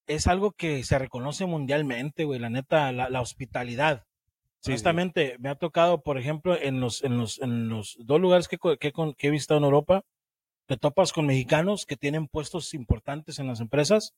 es 0.06 0.26
algo 0.26 0.53
que 0.53 0.82
se 0.85 0.99
reconoce 0.99 1.44
mundialmente, 1.47 2.25
güey, 2.25 2.41
la 2.41 2.49
neta, 2.50 2.91
la, 2.93 3.11
la 3.11 3.21
hospitalidad. 3.21 4.05
Sí, 4.61 4.73
Honestamente, 4.73 5.37
me 5.38 5.50
ha 5.50 5.55
tocado, 5.55 6.03
por 6.03 6.19
ejemplo, 6.19 6.56
en 6.61 6.81
los, 6.81 7.05
en 7.05 7.17
los, 7.19 7.38
en 7.41 7.69
los 7.69 7.97
dos 8.00 8.21
lugares 8.21 8.49
que, 8.49 8.56
que 8.79 8.93
he 9.29 9.31
visitado 9.31 9.59
en 9.59 9.64
Europa, 9.64 10.03
te 10.69 10.76
topas 10.76 11.12
con 11.15 11.26
mexicanos 11.26 11.87
que 11.87 11.97
tienen 11.97 12.29
puestos 12.29 12.75
importantes 12.75 13.38
en 13.38 13.47
las 13.47 13.61
empresas 13.61 14.12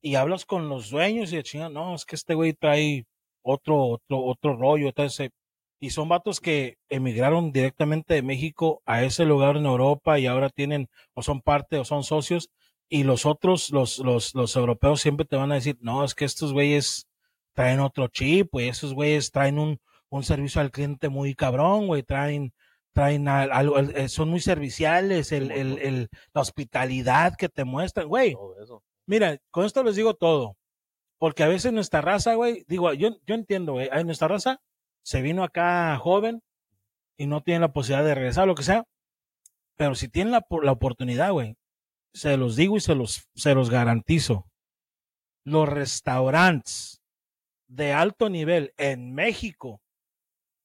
y 0.00 0.14
hablas 0.14 0.46
con 0.46 0.70
los 0.70 0.88
dueños 0.90 1.32
y 1.32 1.36
de 1.36 1.42
chinga, 1.42 1.68
no, 1.68 1.94
es 1.94 2.06
que 2.06 2.16
este 2.16 2.34
güey 2.34 2.54
trae 2.54 3.04
otro, 3.42 3.82
otro, 3.82 4.24
otro 4.24 4.56
rollo, 4.56 4.88
entonces, 4.88 5.30
y 5.78 5.90
son 5.90 6.08
vatos 6.08 6.40
que 6.40 6.78
emigraron 6.88 7.52
directamente 7.52 8.14
de 8.14 8.22
México 8.22 8.82
a 8.86 9.04
ese 9.04 9.26
lugar 9.26 9.58
en 9.58 9.66
Europa 9.66 10.18
y 10.18 10.26
ahora 10.26 10.48
tienen, 10.48 10.88
o 11.12 11.22
son 11.22 11.42
parte, 11.42 11.78
o 11.78 11.84
son 11.84 12.04
socios, 12.04 12.48
y 12.88 13.04
los 13.04 13.26
otros, 13.26 13.70
los, 13.70 13.98
los, 13.98 14.34
los 14.34 14.56
europeos 14.56 15.02
siempre 15.02 15.26
te 15.26 15.36
van 15.36 15.52
a 15.52 15.56
decir, 15.56 15.76
no, 15.80 16.04
es 16.04 16.14
que 16.14 16.24
estos 16.24 16.54
güeyes 16.54 17.06
traen 17.52 17.80
otro 17.80 18.08
chip, 18.08 18.48
güey, 18.50 18.68
esos 18.68 18.94
güeyes 18.94 19.30
traen 19.30 19.58
un, 19.58 19.78
un 20.08 20.22
servicio 20.24 20.62
al 20.62 20.70
cliente 20.70 21.10
muy 21.10 21.34
cabrón, 21.34 21.86
güey, 21.86 22.02
traen, 22.02 22.54
traen 22.96 23.28
al- 23.28 23.52
algo, 23.52 23.78
el- 23.78 24.08
son 24.08 24.30
muy 24.30 24.40
serviciales, 24.40 25.30
el, 25.30 25.50
el, 25.50 25.78
el, 25.80 26.08
la 26.32 26.40
hospitalidad 26.40 27.34
que 27.36 27.50
te 27.50 27.64
muestran, 27.64 28.08
güey. 28.08 28.34
Mira, 29.06 29.36
con 29.50 29.66
esto 29.66 29.82
les 29.84 29.96
digo 29.96 30.14
todo. 30.14 30.56
Porque 31.18 31.42
a 31.42 31.48
veces 31.48 31.74
nuestra 31.74 32.00
raza, 32.00 32.34
güey, 32.34 32.64
digo, 32.68 32.90
yo, 32.94 33.10
yo 33.26 33.34
entiendo, 33.34 33.72
güey, 33.72 33.90
nuestra 34.04 34.28
raza 34.28 34.60
se 35.04 35.20
vino 35.20 35.44
acá 35.44 35.94
joven 35.98 36.40
y 37.18 37.26
no 37.26 37.42
tiene 37.42 37.60
la 37.60 37.72
posibilidad 37.74 38.06
de 38.06 38.14
regresar, 38.14 38.46
lo 38.46 38.54
que 38.54 38.62
sea. 38.62 38.84
Pero 39.76 39.94
si 39.94 40.08
tienen 40.08 40.32
la, 40.32 40.46
la 40.62 40.72
oportunidad, 40.72 41.32
güey, 41.32 41.54
se 42.14 42.38
los 42.38 42.56
digo 42.56 42.78
y 42.78 42.80
se 42.80 42.94
los, 42.94 43.28
se 43.34 43.54
los 43.54 43.68
garantizo. 43.68 44.46
Los 45.44 45.68
restaurantes 45.68 47.02
de 47.68 47.92
alto 47.92 48.30
nivel 48.30 48.72
en 48.78 49.12
México 49.14 49.82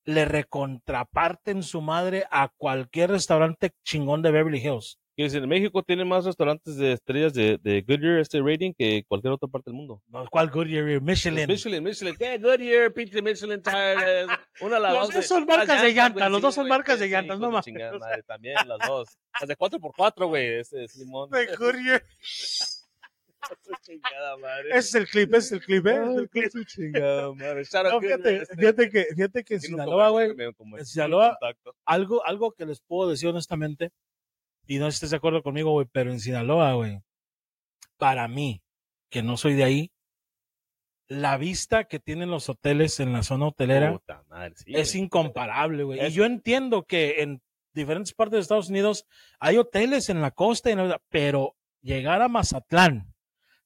le 0.05 0.25
recontraparten 0.25 1.63
su 1.63 1.81
madre 1.81 2.25
a 2.31 2.49
cualquier 2.57 3.11
restaurante 3.11 3.71
chingón 3.83 4.21
de 4.21 4.31
Beverly 4.31 4.59
Hills. 4.59 4.97
Quiere 5.13 5.27
decir, 5.27 5.43
en 5.43 5.49
México 5.49 5.83
tiene 5.83 6.05
más 6.05 6.23
restaurantes 6.23 6.77
de 6.77 6.93
estrellas 6.93 7.33
de, 7.33 7.59
de 7.61 7.81
Goodyear, 7.81 8.19
este 8.19 8.41
rating, 8.41 8.71
que 8.75 9.03
cualquier 9.07 9.33
otra 9.33 9.49
parte 9.49 9.69
del 9.69 9.75
mundo. 9.75 10.01
No, 10.07 10.25
¿Cuál 10.31 10.49
Goodyear? 10.49 11.01
Michelin. 11.01 11.47
Michelin, 11.47 11.83
Michelin, 11.83 12.15
¿qué? 12.15 12.37
Goodyear, 12.37 12.93
pinche 12.93 13.21
Michelin 13.21 13.61
tires, 13.61 14.27
una 14.61 14.79
Los 14.79 14.81
lavada. 14.81 15.07
dos 15.13 15.25
son 15.25 15.45
marcas 15.45 15.81
de 15.81 15.93
llantas, 15.93 16.31
los 16.31 16.41
dos 16.41 16.55
son 16.55 16.67
marcas 16.67 16.99
de 16.99 17.07
llantas, 17.09 17.39
no 17.39 17.51
madre, 17.51 18.23
también 18.25 18.55
las 18.65 18.79
dos. 18.87 19.09
Las 19.39 19.49
de 19.49 19.57
4x4, 19.57 20.27
güey, 20.27 20.59
ese 20.59 20.85
es 20.85 20.93
Simón. 20.93 21.29
De 21.31 21.55
Goodyear. 21.57 22.03
chingada 23.81 24.37
madre. 24.37 24.69
Ese 24.69 24.77
es 24.79 24.95
el 24.95 25.07
clip, 25.07 25.33
ese 25.33 25.37
es 25.39 25.51
el 25.53 25.61
clip, 25.61 25.87
¿eh? 25.87 25.91
Ese 25.91 26.01
es 26.03 26.07
el 26.09 26.19
Ay, 26.21 26.27
clip. 26.27 26.51
su 26.51 26.63
chingada 26.63 27.33
madre. 27.33 27.63
No, 27.91 28.01
fíjate, 28.01 28.37
este, 28.41 28.55
fíjate 28.55 28.89
que, 28.89 29.05
fíjate 29.15 29.43
que 29.43 29.53
en 29.55 29.61
Sinaloa, 29.61 30.09
güey, 30.09 30.29
en 30.77 30.85
Sinaloa- 30.85 31.37
algo, 31.85 32.25
algo 32.25 32.51
que 32.51 32.65
les 32.65 32.81
puedo 32.81 33.09
decir 33.09 33.29
honestamente, 33.29 33.91
y 34.67 34.77
no 34.79 34.87
estés 34.87 35.09
de 35.09 35.17
acuerdo 35.17 35.41
conmigo, 35.43 35.71
güey, 35.71 35.87
pero 35.91 36.11
en 36.11 36.19
Sinaloa, 36.19 36.73
güey, 36.73 37.01
para 37.97 38.27
mí, 38.27 38.61
que 39.09 39.21
no 39.23 39.37
soy 39.37 39.55
de 39.55 39.63
ahí, 39.63 39.91
la 41.07 41.37
vista 41.37 41.83
que 41.85 41.99
tienen 41.99 42.29
los 42.31 42.47
hoteles 42.47 42.99
en 43.01 43.11
la 43.11 43.21
zona 43.23 43.47
hotelera 43.47 43.91
Puta 43.91 44.23
madre, 44.29 44.53
sí, 44.55 44.73
es 44.73 44.93
güey. 44.93 45.03
incomparable, 45.03 45.83
güey. 45.83 46.05
Y 46.05 46.09
yo 46.11 46.23
entiendo 46.25 46.83
que 46.83 47.21
en 47.21 47.41
diferentes 47.73 48.13
partes 48.13 48.33
de 48.37 48.39
Estados 48.41 48.69
Unidos 48.69 49.05
hay 49.39 49.57
hoteles 49.57 50.09
en 50.09 50.21
la 50.21 50.31
costa, 50.31 50.69
y 50.69 50.73
en 50.73 50.87
la- 50.87 51.01
pero 51.09 51.55
llegar 51.81 52.21
a 52.21 52.29
Mazatlán 52.29 53.10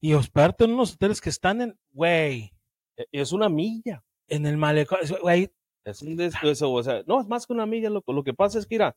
y 0.02 0.14
hospedarte 0.14 0.66
en 0.66 0.74
unos 0.74 0.94
hoteles 0.94 1.22
que 1.22 1.30
están 1.30 1.62
en, 1.62 1.78
güey, 1.92 2.52
Eh, 2.98 3.06
Es 3.12 3.32
una 3.34 3.50
milla. 3.50 4.04
en 4.28 4.46
el 4.46 4.58
malecón, 4.58 5.00
güey, 5.22 5.52
Es 5.84 6.02
un 6.02 6.20
eso, 6.20 6.72
o 6.72 6.82
sea, 6.84 7.04
no 7.06 7.22
es 7.22 7.28
más 7.28 7.46
que 7.46 7.54
una 7.54 7.66
milla, 7.66 7.90
loco. 7.90 8.12
Lo 8.14 8.24
que 8.24 8.34
pasa 8.34 8.58
es 8.58 8.66
que, 8.66 8.76
mira, 8.76 8.96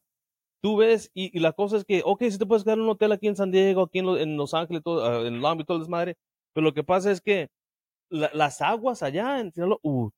tú 0.63 0.77
ves 0.79 1.11
y, 1.15 1.37
y 1.37 1.41
la 1.41 1.53
cosa 1.53 1.77
es 1.77 1.85
que, 1.85 2.03
ok, 2.05 2.23
si 2.31 2.39
te 2.39 2.47
puedes 2.47 2.65
quedar 2.65 2.79
en 2.79 2.85
un 2.85 2.91
hotel 2.91 3.13
aquí 3.13 3.29
en 3.29 3.37
San 3.37 3.51
Diego, 3.51 3.83
aquí 3.83 3.99
en, 4.01 4.07
Lo- 4.07 4.19
en 4.19 4.37
Los 4.37 4.55
Ángeles, 4.55 4.83
todo, 4.83 5.05
ah, 5.05 5.27
en 5.27 5.41
Long 5.41 5.59
Beach, 5.59 5.67
todo 5.67 5.77
el 5.79 5.83
desmadre, 5.83 6.17
pero 6.55 6.65
lo 6.65 6.73
que 6.75 6.83
pasa 6.85 7.11
es 7.13 7.21
que 7.21 7.49
la- 8.11 8.31
las 8.35 8.61
aguas 8.63 9.03
allá 9.03 9.39
en 9.41 9.53
Sinaloa, 9.53 9.79
uh, 9.83 10.09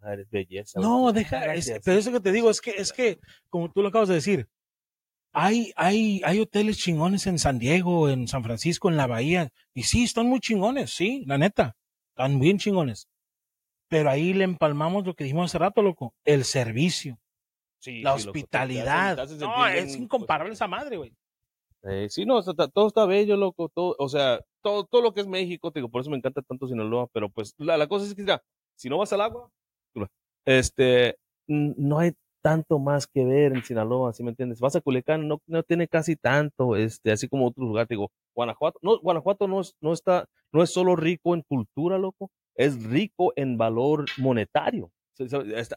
madre, 0.00 0.22
es 0.22 0.30
belleza. 0.30 0.80
No, 0.80 1.12
deja, 1.12 1.54
es- 1.54 1.78
pero 1.84 1.98
eso 1.98 2.10
que 2.12 2.20
te 2.20 2.32
digo 2.32 2.48
es 2.50 2.60
que, 2.60 2.70
es 2.70 2.92
que, 2.92 3.18
como 3.50 3.70
tú 3.70 3.82
lo 3.82 3.88
acabas 3.88 4.08
de 4.08 4.14
decir, 4.14 4.48
hay, 5.34 5.72
hay, 5.76 6.22
hay 6.24 6.40
hoteles 6.40 6.78
chingones 6.78 7.26
en 7.26 7.38
San 7.38 7.58
Diego, 7.58 8.08
en 8.08 8.26
San 8.28 8.42
Francisco, 8.42 8.88
en 8.88 8.96
la 8.96 9.06
Bahía. 9.06 9.50
Y 9.74 9.82
sí, 9.82 10.04
están 10.04 10.26
muy 10.26 10.40
chingones, 10.40 10.90
sí, 10.94 11.24
la 11.26 11.36
neta. 11.36 11.76
Están 12.10 12.38
bien 12.40 12.58
chingones. 12.58 13.08
Pero 13.88 14.08
ahí 14.10 14.32
le 14.32 14.44
empalmamos 14.44 15.04
lo 15.04 15.14
que 15.14 15.24
dijimos 15.24 15.50
hace 15.50 15.58
rato, 15.58 15.82
loco. 15.82 16.14
El 16.24 16.44
servicio, 16.44 17.18
Sí, 17.78 18.00
la 18.00 18.16
sí, 18.16 18.26
loco, 18.26 18.32
te- 18.32 18.38
te 18.40 18.44
hospitalidad. 18.44 19.12
hacen- 19.20 19.38
te 19.38 19.44
hacen 19.44 19.48
no, 19.48 19.66
es 19.66 19.96
incomparable 19.96 20.54
esa 20.54 20.66
madre, 20.68 20.96
güey. 20.96 21.12
Eh, 21.82 22.06
sí, 22.08 22.24
no, 22.24 22.38
está- 22.38 22.68
todo 22.68 22.86
está 22.88 23.04
bello, 23.04 23.36
loco, 23.36 23.68
todo, 23.68 23.94
o 23.98 24.08
sea, 24.08 24.40
todo, 24.62 24.84
todo 24.84 25.02
lo 25.02 25.12
que 25.12 25.20
es 25.20 25.26
México, 25.26 25.70
te 25.70 25.80
digo, 25.80 25.90
por 25.90 26.00
eso 26.00 26.08
me 26.10 26.16
encanta 26.16 26.40
tanto 26.40 26.66
Sinaloa, 26.66 27.08
pero 27.12 27.28
pues 27.28 27.52
la, 27.58 27.76
la 27.76 27.86
cosa 27.86 28.06
es 28.06 28.14
que, 28.14 28.22
mira, 28.22 28.42
si 28.74 28.88
no 28.88 28.96
vas 28.96 29.12
al 29.12 29.20
agua, 29.20 29.50
este, 30.46 31.16
no 31.46 31.98
hay 31.98 32.12
tanto 32.44 32.78
más 32.78 33.06
que 33.06 33.24
ver 33.24 33.54
en 33.54 33.64
Sinaloa, 33.64 34.12
¿sí 34.12 34.22
me 34.22 34.28
entiendes? 34.28 34.60
Vas 34.60 34.76
a 34.76 34.82
Culiacán, 34.82 35.26
no, 35.26 35.40
no 35.46 35.62
tiene 35.62 35.88
casi 35.88 36.14
tanto, 36.14 36.76
este, 36.76 37.10
así 37.10 37.26
como 37.26 37.46
otros 37.46 37.66
lugares, 37.66 37.88
digo, 37.88 38.10
Guanajuato, 38.34 38.78
no, 38.82 39.00
Guanajuato 39.00 39.48
no 39.48 39.62
es, 39.62 39.74
no 39.80 39.94
está, 39.94 40.26
no 40.52 40.62
es 40.62 40.68
solo 40.70 40.94
rico 40.94 41.34
en 41.34 41.40
cultura, 41.40 41.96
loco, 41.96 42.30
es 42.54 42.84
rico 42.84 43.32
en 43.36 43.56
valor 43.56 44.04
monetario. 44.18 44.90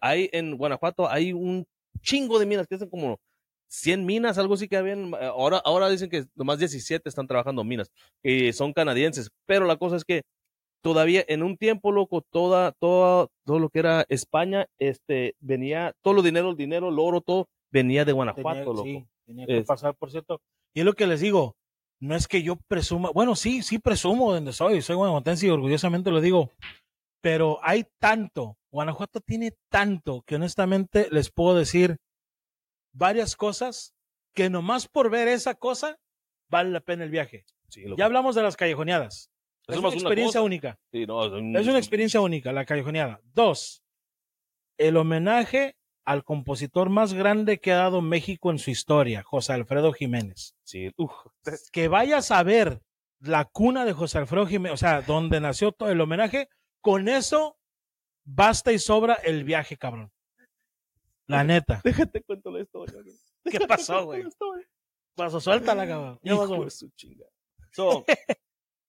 Hay 0.02 0.30
en 0.34 0.58
Guanajuato 0.58 1.10
hay 1.10 1.32
un 1.32 1.66
chingo 2.02 2.38
de 2.38 2.46
minas 2.46 2.68
que 2.68 2.76
hacen 2.76 2.90
como 2.90 3.18
100 3.70 4.06
minas, 4.06 4.38
algo 4.38 4.56
así 4.56 4.68
que 4.68 4.76
habían, 4.76 5.14
ahora, 5.16 5.62
ahora 5.64 5.88
dicen 5.90 6.10
que 6.10 6.26
nomás 6.36 6.60
17 6.60 7.08
están 7.08 7.28
trabajando 7.28 7.64
minas, 7.64 7.90
que 8.22 8.52
son 8.52 8.74
canadienses, 8.74 9.30
pero 9.46 9.66
la 9.66 9.78
cosa 9.78 9.96
es 9.96 10.04
que 10.04 10.24
todavía 10.82 11.24
en 11.28 11.44
un 11.44 11.58
tiempo, 11.58 11.92
loco, 11.92 12.22
toda, 12.32 12.72
toda, 12.74 13.28
todo 13.46 13.60
lo 13.60 13.70
que 13.70 13.80
era 13.80 14.06
España, 14.10 14.68
este, 14.80 15.36
venía, 15.40 15.94
todo 16.02 16.14
lo 16.16 16.22
dinero, 16.22 16.50
el 16.52 16.58
dinero, 16.58 16.90
el 16.90 17.00
oro, 17.00 17.22
todo, 17.22 17.48
venía 17.72 18.06
de 18.06 18.12
Guanajuato, 18.14 18.50
Tenía, 18.60 18.64
loco. 18.66 18.84
sí, 18.84 19.08
tenía 19.26 19.46
que 19.46 19.58
Es- 19.60 19.66
pasar, 19.68 19.96
por 19.96 20.12
cierto. 20.12 20.40
Y 20.74 20.80
es 20.82 20.86
lo 20.86 20.94
que 20.94 21.08
les 21.08 21.20
digo, 21.22 21.56
no 22.00 22.16
es 22.16 22.28
que 22.28 22.44
yo 22.44 22.58
presuma, 22.68 23.10
bueno, 23.12 23.36
sí, 23.36 23.64
sí 23.64 23.80
presumo 23.80 24.32
de 24.32 24.38
donde 24.40 24.54
soy, 24.54 24.82
soy 24.82 24.96
guanajuatense 24.96 25.48
y 25.48 25.50
orgullosamente 25.50 26.12
lo 26.12 26.22
digo, 26.22 26.52
pero 27.22 27.60
hay 27.64 27.86
tanto, 28.00 28.58
Guanajuato 28.72 29.20
tiene 29.22 29.54
tanto 29.72 30.22
que 30.28 30.36
honestamente 30.36 31.08
les 31.10 31.32
puedo 31.32 31.58
decir 31.58 31.98
varias 32.94 33.36
cosas 33.36 33.94
que 34.36 34.50
nomás 34.50 34.88
por 34.88 35.10
ver 35.10 35.28
esa 35.28 35.56
cosa 35.56 35.98
vale 36.50 36.70
la 36.70 36.80
pena 36.82 37.04
el 37.04 37.10
viaje. 37.10 37.44
Sí. 37.70 37.84
Ya 37.98 38.06
hablamos 38.06 38.36
de 38.36 38.44
las 38.44 38.56
callejoneadas. 38.56 39.30
Es 39.68 39.78
una 39.78 39.90
experiencia 39.90 40.42
única. 40.42 40.80
Sí, 40.92 41.06
no, 41.06 41.26
es 41.26 41.32
un- 41.34 41.56
Es 41.56 41.68
una 41.68 41.78
experiencia 41.78 42.22
única, 42.22 42.52
la 42.54 42.66
callejoneada. 42.66 43.20
Dos, 43.34 43.84
el 44.78 44.96
homenaje 44.98 45.76
al 46.06 46.24
compositor 46.24 46.90
más 46.90 47.14
grande 47.14 47.60
que 47.60 47.74
ha 47.74 47.78
dado 47.78 48.02
México 48.02 48.50
en 48.52 48.60
su 48.60 48.72
historia, 48.72 49.24
José 49.24 49.54
Alfredo 49.54 49.92
Jiménez. 49.92 50.56
Sí, 50.64 50.90
uf, 50.96 51.12
Que 51.72 51.90
vayas 51.90 52.32
a 52.32 52.42
ver 52.44 52.82
la 53.20 53.44
cuna 53.46 53.84
de 53.84 53.92
José 53.94 54.20
Alfredo 54.20 54.46
Jiménez, 54.48 54.74
o 54.74 54.78
sea, 54.78 55.02
donde 55.02 55.42
nació 55.42 55.74
todo 55.74 55.90
el 55.90 56.00
homenaje, 56.00 56.48
con 56.82 57.10
eso 57.10 57.58
basta 58.24 58.72
y 58.72 58.80
sobra 58.80 59.16
el 59.16 59.44
viaje, 59.44 59.76
cabrón. 59.78 60.12
La 61.26 61.44
neta. 61.44 61.82
déjate 61.84 62.22
cuento 62.24 62.52
la 62.52 62.62
historia. 62.62 63.02
¿Qué 63.44 63.60
pasó, 63.68 64.06
güey? 64.06 64.24
Pasó, 65.14 65.42
suéltala, 65.42 65.86
cabrón. 65.88 66.20
¿Qué 66.24 66.30
Hijo 66.30 66.64
de 66.64 66.70
su 66.70 66.90
chinga. 66.92 67.26
So, 67.72 68.06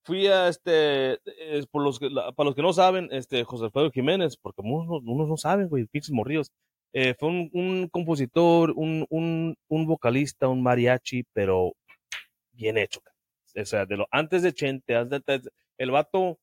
fui 0.09 0.27
a 0.27 0.49
este, 0.49 1.19
eh, 1.27 1.65
por 1.71 1.83
los 1.85 1.99
para 2.01 2.47
los 2.47 2.55
que 2.55 2.63
no 2.63 2.73
saben, 2.73 3.11
este, 3.13 3.45
José 3.45 3.67
Alfredo 3.67 3.91
Jiménez, 3.91 4.39
porque 4.39 4.63
unos, 4.65 5.03
unos 5.05 5.29
no 5.29 5.37
saben, 5.37 5.69
güey, 5.69 5.85
pinches 5.85 6.11
morrillos. 6.13 6.51
Eh, 6.95 7.15
fue 7.19 7.29
un, 7.29 7.89
compositor, 7.93 8.73
un, 8.75 9.05
un, 9.11 9.55
un 9.69 9.87
vocalista, 9.87 10.49
un 10.49 10.63
mariachi, 10.63 11.25
pero 11.35 11.73
bien 12.53 12.79
hecho. 12.79 13.01
O 13.55 13.65
sea, 13.67 13.85
de 13.85 13.99
lo, 13.99 14.07
antes 14.11 14.43
de 14.43 14.55
Chente, 14.55 14.97
antes 14.97 15.23
de- 15.27 15.51
el 15.77 15.91
vato 15.91 16.39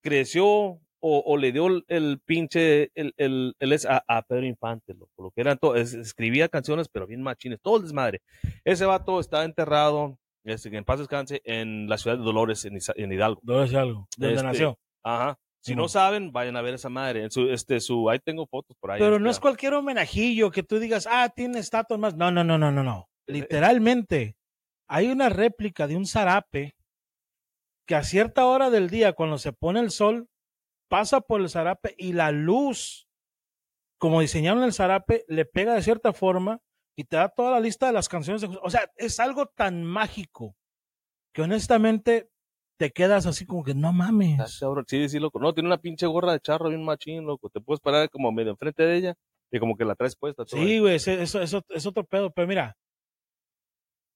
creció 0.00 0.46
o, 0.46 0.80
o 1.00 1.36
le 1.36 1.50
dio 1.50 1.66
el, 1.66 1.84
el 1.88 2.20
pinche, 2.24 2.90
el, 2.94 3.12
el, 3.16 3.54
es 3.58 3.84
a, 3.86 4.22
Pedro 4.28 4.46
Infante, 4.46 4.94
lo, 4.94 5.08
lo 5.18 5.30
que 5.32 5.40
eran 5.40 5.58
todo, 5.58 5.74
es- 5.74 5.94
escribía 5.94 6.48
canciones, 6.48 6.88
pero 6.88 7.08
bien 7.08 7.22
machines, 7.22 7.58
todo 7.60 7.78
el 7.78 7.82
desmadre. 7.82 8.20
Ese 8.64 8.84
vato 8.86 9.18
está 9.18 9.44
enterrado, 9.44 10.16
este, 10.44 10.70
que 10.70 10.76
en 10.76 10.84
paz 10.84 10.98
descanse, 10.98 11.40
en 11.44 11.88
la 11.88 11.98
ciudad 11.98 12.16
de 12.16 12.24
Dolores, 12.24 12.64
en, 12.64 13.12
Hidalgo. 13.12 13.40
Debe 13.42 13.68
ser 13.68 13.78
algo. 13.78 14.08
¿Dónde 14.16 14.34
Este, 14.34 14.46
nació? 14.46 14.78
Ajá. 15.02 15.38
Si 15.60 15.74
no 15.74 15.88
saben, 15.88 16.32
vayan 16.32 16.56
a 16.56 16.62
ver 16.62 16.74
esa 16.74 16.88
madre. 16.88 17.24
En 17.24 17.30
su, 17.30 17.50
este, 17.50 17.80
su, 17.80 18.08
ahí 18.08 18.20
tengo 18.20 18.46
fotos 18.46 18.76
por 18.80 18.92
ahí. 18.92 19.00
Pero 19.00 19.18
no 19.18 19.28
es 19.28 19.40
cualquier 19.40 19.74
homenajillo 19.74 20.50
que 20.50 20.62
tú 20.62 20.78
digas, 20.78 21.06
ah, 21.10 21.28
tiene 21.34 21.58
estatuas 21.58 22.00
más. 22.00 22.14
No, 22.14 22.30
no, 22.30 22.44
no, 22.44 22.56
no, 22.56 22.70
no, 22.70 22.82
no. 22.82 23.08
Literalmente, 23.26 24.36
hay 24.88 25.08
una 25.08 25.28
réplica 25.28 25.86
de 25.86 25.96
un 25.96 26.06
zarape 26.06 26.76
que 27.86 27.94
a 27.94 28.02
cierta 28.02 28.46
hora 28.46 28.70
del 28.70 28.88
día, 28.88 29.12
cuando 29.12 29.38
se 29.38 29.52
pone 29.52 29.80
el 29.80 29.90
sol, 29.90 30.28
pasa 30.88 31.20
por 31.20 31.40
el 31.40 31.50
zarape 31.50 31.94
y 31.98 32.12
la 32.12 32.30
luz, 32.30 33.08
como 33.98 34.20
diseñaron 34.20 34.62
el 34.62 34.72
zarape, 34.72 35.24
le 35.28 35.44
pega 35.44 35.74
de 35.74 35.82
cierta 35.82 36.12
forma 36.12 36.60
y 36.98 37.04
te 37.04 37.16
da 37.16 37.28
toda 37.28 37.52
la 37.52 37.60
lista 37.60 37.86
de 37.86 37.92
las 37.92 38.08
canciones. 38.08 38.42
de- 38.42 38.58
O 38.60 38.70
sea, 38.70 38.90
es 38.96 39.20
algo 39.20 39.46
tan 39.46 39.84
mágico 39.84 40.56
que 41.32 41.42
honestamente 41.42 42.28
te 42.76 42.90
quedas 42.90 43.24
así 43.26 43.46
como 43.46 43.62
que 43.62 43.72
no 43.74 43.92
mames. 43.92 44.60
Sí, 44.88 45.08
sí, 45.08 45.18
loco. 45.20 45.38
No, 45.38 45.54
tiene 45.54 45.68
una 45.68 45.78
pinche 45.78 46.06
gorra 46.06 46.32
de 46.32 46.40
charro 46.40 46.70
bien 46.70 46.84
machín, 46.84 47.24
loco. 47.24 47.50
Te 47.50 47.60
puedes 47.60 47.80
parar 47.80 48.10
como 48.10 48.32
medio 48.32 48.50
enfrente 48.50 48.82
de 48.82 48.96
ella 48.96 49.14
y 49.52 49.60
como 49.60 49.76
que 49.76 49.84
la 49.84 49.94
traes 49.94 50.16
puesta. 50.16 50.42
Sí, 50.46 50.80
güey, 50.80 50.96
eso, 50.96 51.12
eso 51.40 51.62
es 51.68 51.86
otro 51.86 52.04
pedo. 52.04 52.30
Pero 52.32 52.48
mira, 52.48 52.76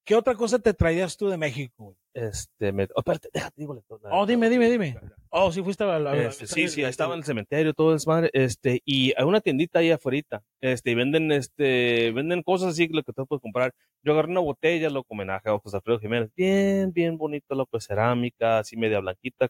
¿qué 0.04 0.14
otra 0.14 0.34
cosa 0.34 0.58
te 0.58 0.74
traías 0.74 1.16
tú 1.16 1.28
de 1.28 1.36
México? 1.36 1.96
Este, 2.14 2.72
me, 2.72 2.84
oh, 2.94 3.00
espérate, 3.00 3.28
déjate, 3.32 3.54
digo. 3.56 3.82
Oh, 4.10 4.26
dime, 4.26 4.50
dime, 4.50 4.70
dime. 4.70 4.98
Oh, 5.30 5.50
sí 5.50 5.62
fuiste 5.62 5.84
a 5.84 5.98
la... 5.98 6.14
Este, 6.16 6.46
sí, 6.46 6.68
sí, 6.68 6.84
ahí 6.84 6.90
estaba 6.90 7.14
en 7.14 7.20
el 7.20 7.24
cementerio, 7.24 7.72
todo 7.72 7.94
es 7.94 8.06
madre, 8.06 8.30
este, 8.34 8.82
y 8.84 9.14
hay 9.16 9.24
una 9.24 9.40
tiendita 9.40 9.78
ahí 9.78 9.90
afuera, 9.90 10.42
este, 10.60 10.90
y 10.90 10.94
venden, 10.94 11.32
este, 11.32 12.12
venden 12.12 12.42
cosas 12.42 12.70
así 12.70 12.88
que 12.88 12.94
lo 12.94 13.02
que 13.02 13.12
tú 13.12 13.26
puedes 13.26 13.40
comprar. 13.40 13.72
Yo 14.02 14.12
agarré 14.12 14.30
una 14.30 14.40
botella, 14.40 14.90
loco, 14.90 15.14
homenaje 15.14 15.48
a 15.48 15.58
José 15.58 15.76
Alfredo 15.76 16.00
Jiménez, 16.00 16.30
bien, 16.36 16.92
bien 16.92 17.16
bonito, 17.16 17.54
loco, 17.54 17.78
de 17.78 17.80
cerámica, 17.80 18.58
así 18.58 18.76
media 18.76 19.00
blanquita, 19.00 19.48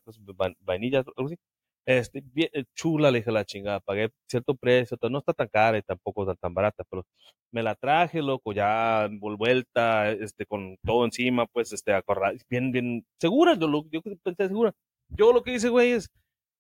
vainilla, 0.61 0.99
algo 0.99 1.27
así. 1.27 1.37
Este, 1.87 2.23
bien 2.33 2.49
eh, 2.53 2.65
chula, 2.75 3.11
le 3.11 3.19
dije 3.19 3.33
la 3.33 3.45
chingada, 3.45 3.81
pagué 3.81 4.11
cierto 4.29 4.55
precio, 4.55 4.97
no 5.11 5.19
está 5.19 5.33
tan 5.35 5.49
cara 5.49 5.79
y 5.79 5.83
tampoco 5.83 6.25
tan, 6.27 6.37
tan 6.37 6.55
barata, 6.55 6.85
pero 6.89 7.05
me 7.51 7.62
la 7.62 7.75
traje, 7.75 8.23
loco, 8.23 8.53
ya 8.53 9.09
vuelta, 9.37 10.11
este, 10.12 10.47
con 10.47 10.77
todo 10.85 11.05
encima, 11.05 11.47
pues, 11.47 11.73
este, 11.73 11.93
acorralada, 11.93 12.39
bien, 12.49 12.71
bien, 12.73 13.05
segura, 13.21 13.55
yo, 13.59 13.67
lo- 13.69 13.85
yo 13.91 14.01
pensé 14.23 14.47
segura. 14.49 14.73
Yo 15.09 15.33
lo 15.33 15.43
que 15.43 15.55
hice, 15.55 15.69
güey, 15.69 15.93
es, 15.93 16.09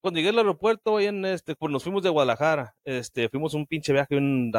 cuando 0.02 0.18
llegué 0.18 0.30
al 0.30 0.38
aeropuerto, 0.38 0.98
en 1.00 1.24
este, 1.24 1.54
pues 1.56 1.70
nos 1.72 1.84
fuimos 1.84 2.02
de 2.02 2.10
Guadalajara, 2.10 2.74
este, 2.84 3.28
fuimos 3.28 3.54
un 3.54 3.66
pinche 3.66 3.92
viaje 3.92 4.16
bien, 4.16 4.50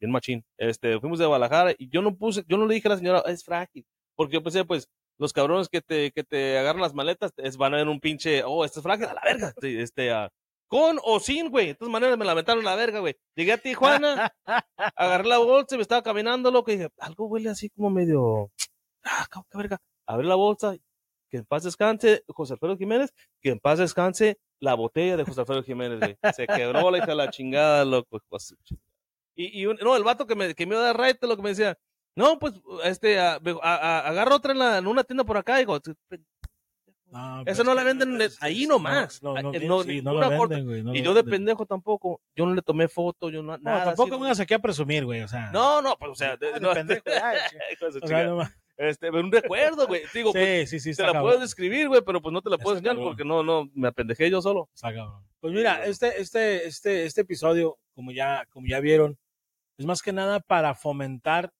bien 0.00 0.10
machín, 0.10 0.44
este, 0.58 0.98
fuimos 1.00 1.18
de 1.20 1.26
Guadalajara 1.26 1.72
y 1.78 1.88
yo 1.88 2.02
no 2.02 2.16
puse, 2.16 2.42
yo 2.48 2.56
no 2.58 2.66
le 2.66 2.74
dije 2.74 2.88
a 2.88 2.90
la 2.92 2.96
señora, 2.98 3.22
es 3.26 3.44
frágil, 3.44 3.84
porque 4.16 4.34
yo 4.34 4.42
pensé, 4.42 4.64
pues, 4.64 4.88
los 5.20 5.32
cabrones 5.32 5.68
que 5.68 5.80
te, 5.82 6.10
que 6.10 6.24
te 6.24 6.58
agarran 6.58 6.82
las 6.82 6.94
maletas, 6.94 7.32
es, 7.36 7.56
van 7.56 7.74
a 7.74 7.76
ver 7.76 7.88
un 7.88 8.00
pinche, 8.00 8.42
oh, 8.44 8.64
este 8.64 8.80
es 8.80 8.82
frágil, 8.82 9.06
a 9.06 9.14
la 9.14 9.20
verga, 9.22 9.52
este, 9.62 10.10
ah, 10.10 10.30
con 10.66 10.98
o 11.04 11.20
sin, 11.20 11.50
güey, 11.50 11.68
de 11.68 11.74
todas 11.74 11.92
maneras 11.92 12.16
me 12.18 12.24
la 12.24 12.32
aventaron 12.32 12.66
a 12.66 12.70
la 12.70 12.76
verga, 12.76 13.00
güey, 13.00 13.16
llegué 13.36 13.52
a 13.52 13.58
Tijuana, 13.58 14.32
agarré 14.96 15.28
la 15.28 15.38
bolsa 15.38 15.74
y 15.74 15.78
me 15.78 15.82
estaba 15.82 16.02
caminando, 16.02 16.50
loco, 16.50 16.70
y 16.70 16.76
dije, 16.76 16.88
algo 16.98 17.26
huele 17.26 17.50
así 17.50 17.68
como 17.70 17.90
medio, 17.90 18.50
ah, 19.04 19.26
qué 19.32 19.40
qué 19.50 19.58
verga, 19.58 19.78
abrí 20.06 20.26
la 20.26 20.36
bolsa, 20.36 20.74
que 21.28 21.36
en 21.36 21.44
paz 21.44 21.62
descanse 21.64 22.24
José 22.26 22.54
Alfredo 22.54 22.76
Jiménez, 22.76 23.12
que 23.40 23.50
en 23.50 23.60
paz 23.60 23.78
descanse 23.78 24.38
la 24.58 24.74
botella 24.74 25.16
de 25.16 25.24
José 25.24 25.40
Alfredo 25.40 25.62
Jiménez, 25.62 26.00
güey. 26.00 26.18
Se 26.34 26.46
quebró 26.46 26.90
la 26.90 26.98
hija 26.98 27.14
la 27.14 27.30
chingada, 27.30 27.84
loco. 27.84 28.20
Y, 29.36 29.60
y 29.60 29.66
un- 29.66 29.78
no, 29.80 29.96
el 29.96 30.02
vato 30.02 30.26
que 30.26 30.34
me, 30.34 30.54
que 30.54 30.66
me 30.66 30.74
iba 30.74 30.82
a 30.82 30.86
dar 30.86 30.98
raite, 30.98 31.26
lo 31.28 31.36
que 31.36 31.42
me 31.42 31.50
decía, 31.50 31.78
no, 32.16 32.38
pues, 32.38 32.54
este, 32.84 33.18
a- 33.18 33.40
a- 33.62 33.76
a- 33.76 34.08
agarra 34.08 34.36
otra 34.36 34.52
en, 34.52 34.58
la, 34.58 34.78
en 34.78 34.86
una 34.86 35.04
tienda 35.04 35.24
por 35.24 35.36
acá, 35.36 35.56
digo, 35.58 35.78
No, 37.12 37.42
pues, 37.44 37.64
no 37.64 37.74
la 37.74 37.82
venden 37.82 38.18
ahí 38.40 38.66
nomás. 38.66 39.20
No, 39.22 39.34
no, 39.34 39.52
Eh, 39.52 39.60
no, 39.60 39.78
no, 39.78 39.82
sí, 39.82 40.00
no 40.00 40.14
lo 40.14 40.28
venden, 40.28 40.64
güey. 40.64 40.82
no 40.84 40.94
y 40.94 41.02
yo 41.02 41.12
de 41.12 41.24
pendejo 41.24 41.66
tampoco, 41.66 42.20
yo 42.36 42.46
no 42.46 42.54
le 42.54 42.62
tomé 42.62 42.86
foto, 42.86 43.30
yo 43.30 43.42
no, 43.42 43.56
No, 43.58 43.64
nada. 43.64 43.84
tampoco 43.86 44.14
así, 44.14 44.22
vengas 44.22 44.40
aquí 44.40 44.54
a 44.54 44.60
presumir, 44.60 45.04
güey, 45.04 45.22
o 45.22 45.28
sea. 45.28 45.50
No, 45.50 45.82
no, 45.82 45.96
pues, 45.98 46.12
o 46.12 46.14
sea, 46.14 46.36
de- 46.36 46.52
Ah, 46.54 46.58
no, 46.60 46.72
pendejo, 46.72 47.02
o 48.02 48.06
sea, 48.06 48.54
este, 48.76 49.10
un 49.10 49.30
recuerdo, 49.32 49.86
güey. 49.88 50.02
Digo, 50.14 50.32
pues, 50.32 50.70
sí, 50.70 50.78
sí, 50.78 50.92
sí, 50.92 50.96
te 50.96 51.02
la 51.02 51.08
cabrón. 51.08 51.30
puedo 51.32 51.40
describir, 51.40 51.88
güey, 51.88 52.00
pero 52.06 52.22
pues 52.22 52.32
no 52.32 52.42
te 52.42 52.48
la 52.50 52.58
puedo 52.58 52.76
enseñar 52.76 52.96
porque 52.96 53.24
no, 53.24 53.42
no, 53.42 53.68
me 53.74 53.88
apendejé 53.88 54.30
yo 54.30 54.40
solo. 54.40 54.68
Está 54.74 54.94
cabrón. 54.94 55.22
Pues 55.40 55.52
mira, 55.52 55.84
este, 55.86 56.20
este, 56.20 56.66
este, 56.68 57.06
este 57.06 57.20
episodio, 57.22 57.76
como 57.94 58.12
ya, 58.12 58.46
como 58.50 58.66
ya 58.68 58.78
vieron, 58.80 59.18
es 59.78 59.84
más 59.86 60.00
que 60.00 60.12
nada 60.12 60.38
para 60.40 60.74
fomentar 60.74 61.50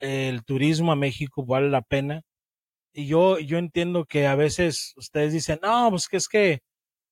el 0.00 0.44
turismo 0.44 0.92
a 0.92 0.96
México, 0.96 1.44
vale 1.44 1.68
la 1.70 1.82
pena. 1.82 2.22
Y 2.92 3.06
yo, 3.06 3.38
yo 3.38 3.58
entiendo 3.58 4.04
que 4.06 4.26
a 4.26 4.34
veces 4.34 4.92
ustedes 4.96 5.32
dicen, 5.32 5.60
no, 5.62 5.88
pues 5.90 6.08
que 6.08 6.16
es 6.16 6.28
que 6.28 6.60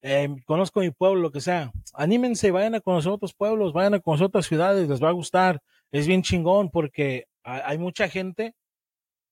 eh, 0.02 0.28
conozco 0.47 0.81
mi 0.81 0.90
pueblo, 0.90 1.21
lo 1.21 1.31
que 1.31 1.40
sea. 1.40 1.73
Anímense, 1.95 2.50
vayan 2.50 2.75
a 2.75 2.81
conocer 2.81 3.12
otros 3.12 3.35
pueblos, 3.35 3.73
vayan 3.73 3.95
a 3.95 4.00
conocer 4.00 4.26
otras 4.26 4.47
ciudades, 4.47 4.88
les 4.88 5.02
va 5.02 5.09
a 5.09 5.12
gustar. 5.12 5.61
Es 5.93 6.07
bien 6.07 6.23
chingón 6.23 6.71
porque 6.71 7.26
hay 7.43 7.78
mucha 7.78 8.09
gente 8.09 8.55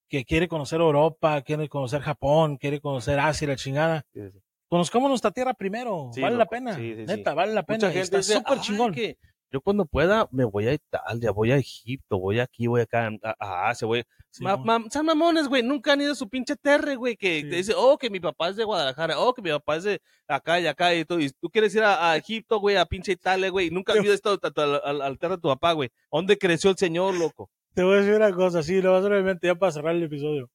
que 0.09 0.23
quiere 0.23 0.47
conocer 0.47 0.79
Europa, 0.79 1.41
quiere 1.41 1.67
conocer 1.67 2.01
Japón, 2.01 2.57
quiere 2.57 2.79
conocer 2.79 3.19
Asia, 3.19 3.47
la 3.47 3.55
chingada. 3.55 4.05
Sí, 4.13 4.21
sí. 4.31 4.39
Conozcamos 4.69 5.09
nuestra 5.09 5.31
tierra 5.31 5.53
primero, 5.53 6.09
Sí, 6.13 6.21
vale 6.21 6.37
la 6.37 6.45
pena, 6.45 6.77
neta, 6.77 7.33
vale 7.33 7.53
la 7.53 7.63
pena. 7.63 7.77
Mucha 7.87 7.91
gente 7.91 8.17
está 8.17 8.21
súper 8.39 8.53
"Ay, 8.57 8.59
chingón. 8.61 8.93
que 8.93 9.17
yo 9.51 9.61
cuando 9.61 9.85
pueda 9.85 10.27
me 10.31 10.43
voy 10.43 10.67
a 10.67 10.73
Italia, 10.73 11.31
voy 11.31 11.51
a 11.51 11.57
Egipto, 11.57 12.19
voy 12.19 12.39
aquí, 12.39 12.67
voy 12.67 12.81
acá 12.81 13.09
a, 13.23 13.35
a 13.39 13.69
Asia, 13.69 13.85
voy. 13.87 14.03
Sí, 14.29 14.43
Ma- 14.43 14.57
ma- 14.57 14.83
sean 14.89 15.05
mamones, 15.05 15.47
güey, 15.47 15.63
nunca 15.63 15.93
han 15.93 16.01
ido 16.01 16.11
a 16.11 16.15
su 16.15 16.27
pinche 16.27 16.55
terre, 16.57 16.95
güey, 16.95 17.15
que 17.15 17.41
Sí. 17.41 17.49
te 17.49 17.55
dice, 17.55 17.73
oh, 17.77 17.97
que 17.97 18.09
mi 18.09 18.19
papá 18.19 18.49
es 18.49 18.57
de 18.57 18.65
Guadalajara, 18.65 19.17
oh, 19.19 19.33
que 19.33 19.41
mi 19.41 19.49
papá 19.51 19.77
es 19.77 19.83
de 19.85 20.01
acá 20.27 20.59
y 20.59 20.67
acá 20.67 20.93
y 20.93 21.05
todo. 21.05 21.19
Y 21.21 21.29
tú 21.39 21.49
quieres 21.49 21.73
ir 21.73 21.83
a, 21.83 22.11
a 22.11 22.17
Egipto, 22.17 22.59
güey, 22.59 22.75
a 22.75 22.85
pinche 22.85 23.13
Italia, 23.13 23.49
güey, 23.49 23.69
nunca 23.69 23.93
has 23.93 24.03
ido 24.03 24.11
a 24.11 24.15
esto, 24.15 24.31
a- 24.41 24.61
a- 24.61 24.89
al, 24.89 25.01
al 25.01 25.17
terre 25.19 25.35
de 25.35 25.41
tu 25.41 25.47
papá, 25.47 25.71
güey. 25.71 25.89
¿Dónde 26.11 26.37
creció 26.37 26.69
el 26.71 26.77
señor, 26.77 27.13
loco? 27.15 27.49
Te 27.73 27.83
voy 27.83 27.95
a 27.95 27.99
decir 28.01 28.13
una 28.15 28.33
cosa, 28.33 28.61
sí, 28.63 28.81
lo 28.81 28.91
vas 28.91 29.03
a 29.05 29.07
brevemente 29.07 29.47
ya 29.47 29.55
para 29.55 29.71
cerrar 29.71 29.95
el 29.95 30.03
episodio. 30.03 30.49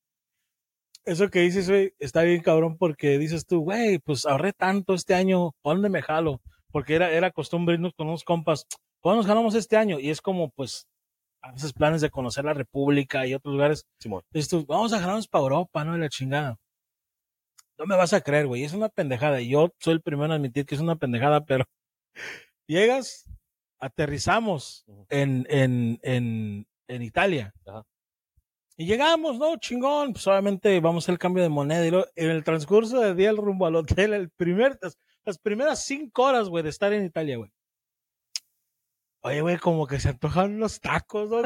Eso 1.06 1.30
que 1.30 1.40
dices, 1.40 1.68
güey, 1.68 1.94
está 1.98 2.22
bien 2.22 2.42
cabrón 2.42 2.76
porque 2.76 3.18
dices 3.18 3.46
tú, 3.46 3.60
güey, 3.62 3.98
pues 3.98 4.26
ahorré 4.26 4.52
tanto 4.52 4.92
este 4.94 5.14
año, 5.14 5.52
¿pa' 5.62 5.70
¿dónde 5.72 5.88
me 5.88 6.02
jalo? 6.02 6.42
Porque 6.72 6.94
era, 6.94 7.10
era 7.10 7.30
costumbre 7.30 7.74
irnos 7.74 7.94
con 7.94 8.08
unos 8.08 8.24
compas, 8.24 8.66
¿cuándo 9.00 9.18
nos 9.18 9.26
jalamos 9.26 9.54
este 9.54 9.76
año? 9.76 9.98
Y 9.98 10.10
es 10.10 10.20
como, 10.20 10.50
pues, 10.50 10.86
a 11.42 11.52
veces 11.52 11.72
planes 11.72 12.00
de 12.00 12.10
conocer 12.10 12.44
la 12.44 12.54
República 12.54 13.26
y 13.26 13.34
otros 13.34 13.54
lugares. 13.54 13.86
Simón. 13.98 14.22
Tú, 14.48 14.64
vamos 14.66 14.92
a 14.92 15.00
jalarnos 15.00 15.28
para 15.28 15.42
Europa, 15.42 15.84
¿no? 15.84 15.96
Y 15.96 16.00
la 16.00 16.08
chingada. 16.08 16.56
No 17.78 17.86
me 17.86 17.96
vas 17.96 18.12
a 18.12 18.20
creer, 18.20 18.46
güey, 18.46 18.64
es 18.64 18.74
una 18.74 18.90
pendejada. 18.90 19.40
Y 19.40 19.50
yo 19.50 19.70
soy 19.78 19.94
el 19.94 20.02
primero 20.02 20.26
en 20.26 20.32
admitir 20.32 20.66
que 20.66 20.74
es 20.74 20.80
una 20.80 20.96
pendejada, 20.96 21.44
pero 21.44 21.64
llegas, 22.66 23.24
aterrizamos 23.78 24.84
en, 25.08 25.46
en, 25.48 25.98
en, 26.02 26.66
en 26.88 27.02
Italia. 27.02 27.54
Ajá. 27.66 27.84
Y 28.80 28.86
llegamos, 28.86 29.38
¿no? 29.38 29.58
Chingón. 29.58 30.14
Pues 30.14 30.26
obviamente 30.26 30.80
vamos 30.80 31.04
a 31.04 31.04
hacer 31.04 31.12
el 31.12 31.18
cambio 31.18 31.42
de 31.42 31.50
moneda. 31.50 31.86
Y 31.86 31.90
luego, 31.90 32.06
en 32.16 32.30
el 32.30 32.42
transcurso 32.42 32.98
del 32.98 33.14
día, 33.14 33.28
el 33.28 33.36
rumbo 33.36 33.66
al 33.66 33.76
hotel, 33.76 34.14
el 34.14 34.30
primer, 34.30 34.78
las, 35.24 35.38
primeras 35.38 35.84
cinco 35.84 36.24
horas, 36.24 36.48
güey, 36.48 36.62
de 36.64 36.70
estar 36.70 36.92
en 36.92 37.04
Italia, 37.04 37.36
güey. 37.36 37.52
Oye, 39.22 39.40
güey, 39.42 39.58
como 39.58 39.86
que 39.86 40.00
se 40.00 40.08
antojan 40.10 40.58
los 40.58 40.80
tacos, 40.80 41.28
¿no? 41.28 41.42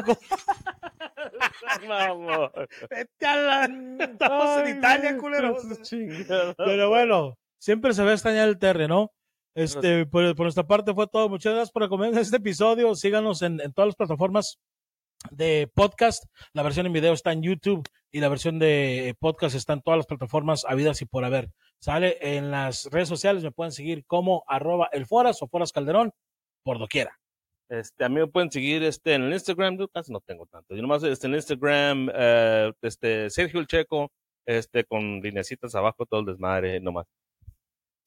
Vamos. 1.87 2.51
Vete 2.89 3.25
a 3.25 3.35
la- 3.35 3.97
Estamos 3.99 4.59
en 4.67 4.77
Italia, 4.77 5.17
culero. 5.17 5.57
Pero 6.57 6.89
bueno, 6.89 7.37
siempre 7.59 7.93
se 7.93 8.03
va 8.03 8.11
a 8.11 8.13
extrañar 8.13 8.47
el 8.47 8.57
terre, 8.57 8.87
¿no? 8.87 9.11
Este, 9.55 10.05
por, 10.05 10.35
por 10.35 10.45
nuestra 10.45 10.67
parte 10.67 10.93
fue 10.93 11.07
todo. 11.07 11.29
Muchas 11.29 11.53
gracias 11.53 11.71
por 11.71 11.83
acompañarnos 11.83 12.17
en 12.17 12.23
este 12.23 12.37
episodio. 12.37 12.93
Síganos 12.95 13.41
en, 13.41 13.59
en 13.61 13.73
todas 13.73 13.87
las 13.87 13.95
plataformas 13.95 14.57
de 15.31 15.69
podcast. 15.73 16.25
La 16.53 16.63
versión 16.63 16.85
en 16.85 16.93
video 16.93 17.13
está 17.13 17.31
en 17.31 17.41
YouTube 17.41 17.87
y 18.11 18.19
la 18.19 18.29
versión 18.29 18.59
de 18.59 19.15
podcast 19.19 19.55
está 19.55 19.73
en 19.73 19.81
todas 19.81 19.97
las 19.97 20.07
plataformas 20.07 20.65
habidas 20.67 21.01
y 21.01 21.05
por 21.05 21.23
haber. 21.25 21.49
Sale 21.85 22.17
en 22.19 22.49
las 22.49 22.85
redes 22.85 23.07
sociales, 23.07 23.43
me 23.43 23.51
pueden 23.51 23.71
seguir 23.71 24.07
como 24.07 24.43
arroba 24.47 24.89
el 24.91 25.05
Foras 25.05 25.39
o 25.43 25.47
Foras 25.47 25.71
Calderón, 25.71 26.11
por 26.63 26.79
doquiera. 26.79 27.19
Este, 27.69 28.03
a 28.03 28.09
mí 28.09 28.15
me 28.15 28.25
pueden 28.25 28.51
seguir 28.51 28.81
este, 28.81 29.13
en 29.13 29.21
el 29.21 29.33
Instagram, 29.33 29.77
yo 29.77 29.87
casi 29.89 30.11
no 30.11 30.19
tengo 30.19 30.47
tanto. 30.47 30.73
Yo 30.73 30.81
nomás 30.81 31.03
este, 31.03 31.27
en 31.27 31.33
el 31.33 31.37
Instagram, 31.37 32.09
eh, 32.11 32.73
este, 32.81 33.29
Sergio 33.29 33.59
el 33.59 33.67
Checo, 33.67 34.11
este, 34.47 34.83
con 34.83 35.21
lineecitas 35.21 35.75
abajo, 35.75 36.07
todo 36.07 36.21
el 36.21 36.25
desmadre, 36.25 36.79
nomás. 36.79 37.05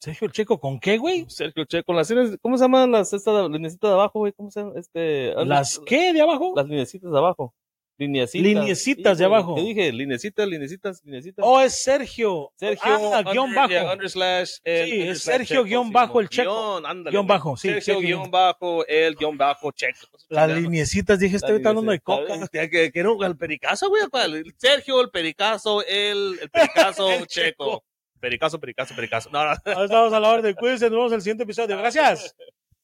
Sergio 0.00 0.26
el 0.26 0.32
Checo, 0.32 0.58
¿con 0.58 0.80
qué, 0.80 0.98
güey? 0.98 1.26
Sergio 1.28 1.62
el 1.62 1.68
Checo, 1.68 1.92
las 1.92 2.12
¿cómo 2.42 2.58
se 2.58 2.64
llaman 2.64 2.90
las 2.90 3.12
estas 3.12 3.48
lineecitas 3.48 3.90
de 3.90 3.94
abajo, 3.94 4.18
güey? 4.18 4.32
¿Cómo 4.32 4.50
se 4.50 4.58
llaman? 4.58 4.76
Este, 4.76 5.34
¿Las 5.44 5.80
qué 5.86 6.12
de 6.12 6.20
abajo? 6.20 6.52
Las 6.56 6.66
lineecitas 6.66 7.12
de 7.12 7.18
abajo. 7.18 7.54
Lineecitas. 7.98 8.46
Lineecitas 8.46 9.18
de 9.18 9.24
abajo. 9.24 9.56
¿Qué 9.56 9.62
dije? 9.62 9.92
Lineecitas, 9.92 10.46
lineecitas, 10.48 11.02
lineecitas. 11.04 11.44
Oh, 11.46 11.60
es 11.60 11.82
Sergio. 11.82 12.52
Sergio, 12.54 13.12
Ah, 13.14 13.22
guion 13.24 13.46
under- 13.48 13.56
bajo. 13.56 13.68
yeah, 13.70 13.92
under 13.92 14.08
slash, 14.08 14.52
el, 14.62 14.88
Sí, 14.88 15.02
es 15.02 15.22
Sergio 15.22 15.64
guion 15.64 15.88
sí, 15.88 15.92
bajo 15.92 16.20
el 16.20 16.28
Checo. 16.28 16.50
Guión, 16.50 16.86
ándale, 16.86 17.10
Guión 17.14 17.26
bajo, 17.26 17.56
sí, 17.56 17.68
Sergio 17.68 17.94
Sergio 17.94 18.00
guion 18.18 18.30
bajo, 18.30 18.86
el 18.86 19.16
guion 19.16 19.36
bajo, 19.36 19.72
checo. 19.72 20.06
Las 20.28 20.48
lineecitas, 20.48 21.18
dije, 21.18 21.36
estoy 21.36 21.56
hablando 21.56 21.90
de 21.90 21.98
coca. 22.00 22.48
Que, 22.52 22.70
que, 22.70 22.92
que 22.92 23.02
no, 23.02 23.20
el 23.24 23.36
pericazo, 23.36 23.88
güey. 23.88 24.02
Sergio, 24.56 25.00
el 25.00 25.10
pericazo, 25.10 25.84
el, 25.84 26.38
el 26.40 26.50
pericazo, 26.50 27.10
El 27.10 27.26
checo. 27.26 27.64
Checo. 27.64 27.84
Pericazo, 28.20 28.58
pericazo, 28.60 28.94
pericazo. 28.96 29.30
No, 29.30 29.44
no. 29.44 29.50
Ahora 29.50 29.84
estamos 29.84 30.12
a 30.12 30.20
la 30.20 30.28
orden. 30.30 30.54
Cuídense, 30.54 30.86
nos 30.86 30.92
vemos 30.96 31.12
en 31.12 31.16
el 31.16 31.22
siguiente 31.22 31.44
episodio. 31.44 31.76
Gracias. 31.78 32.34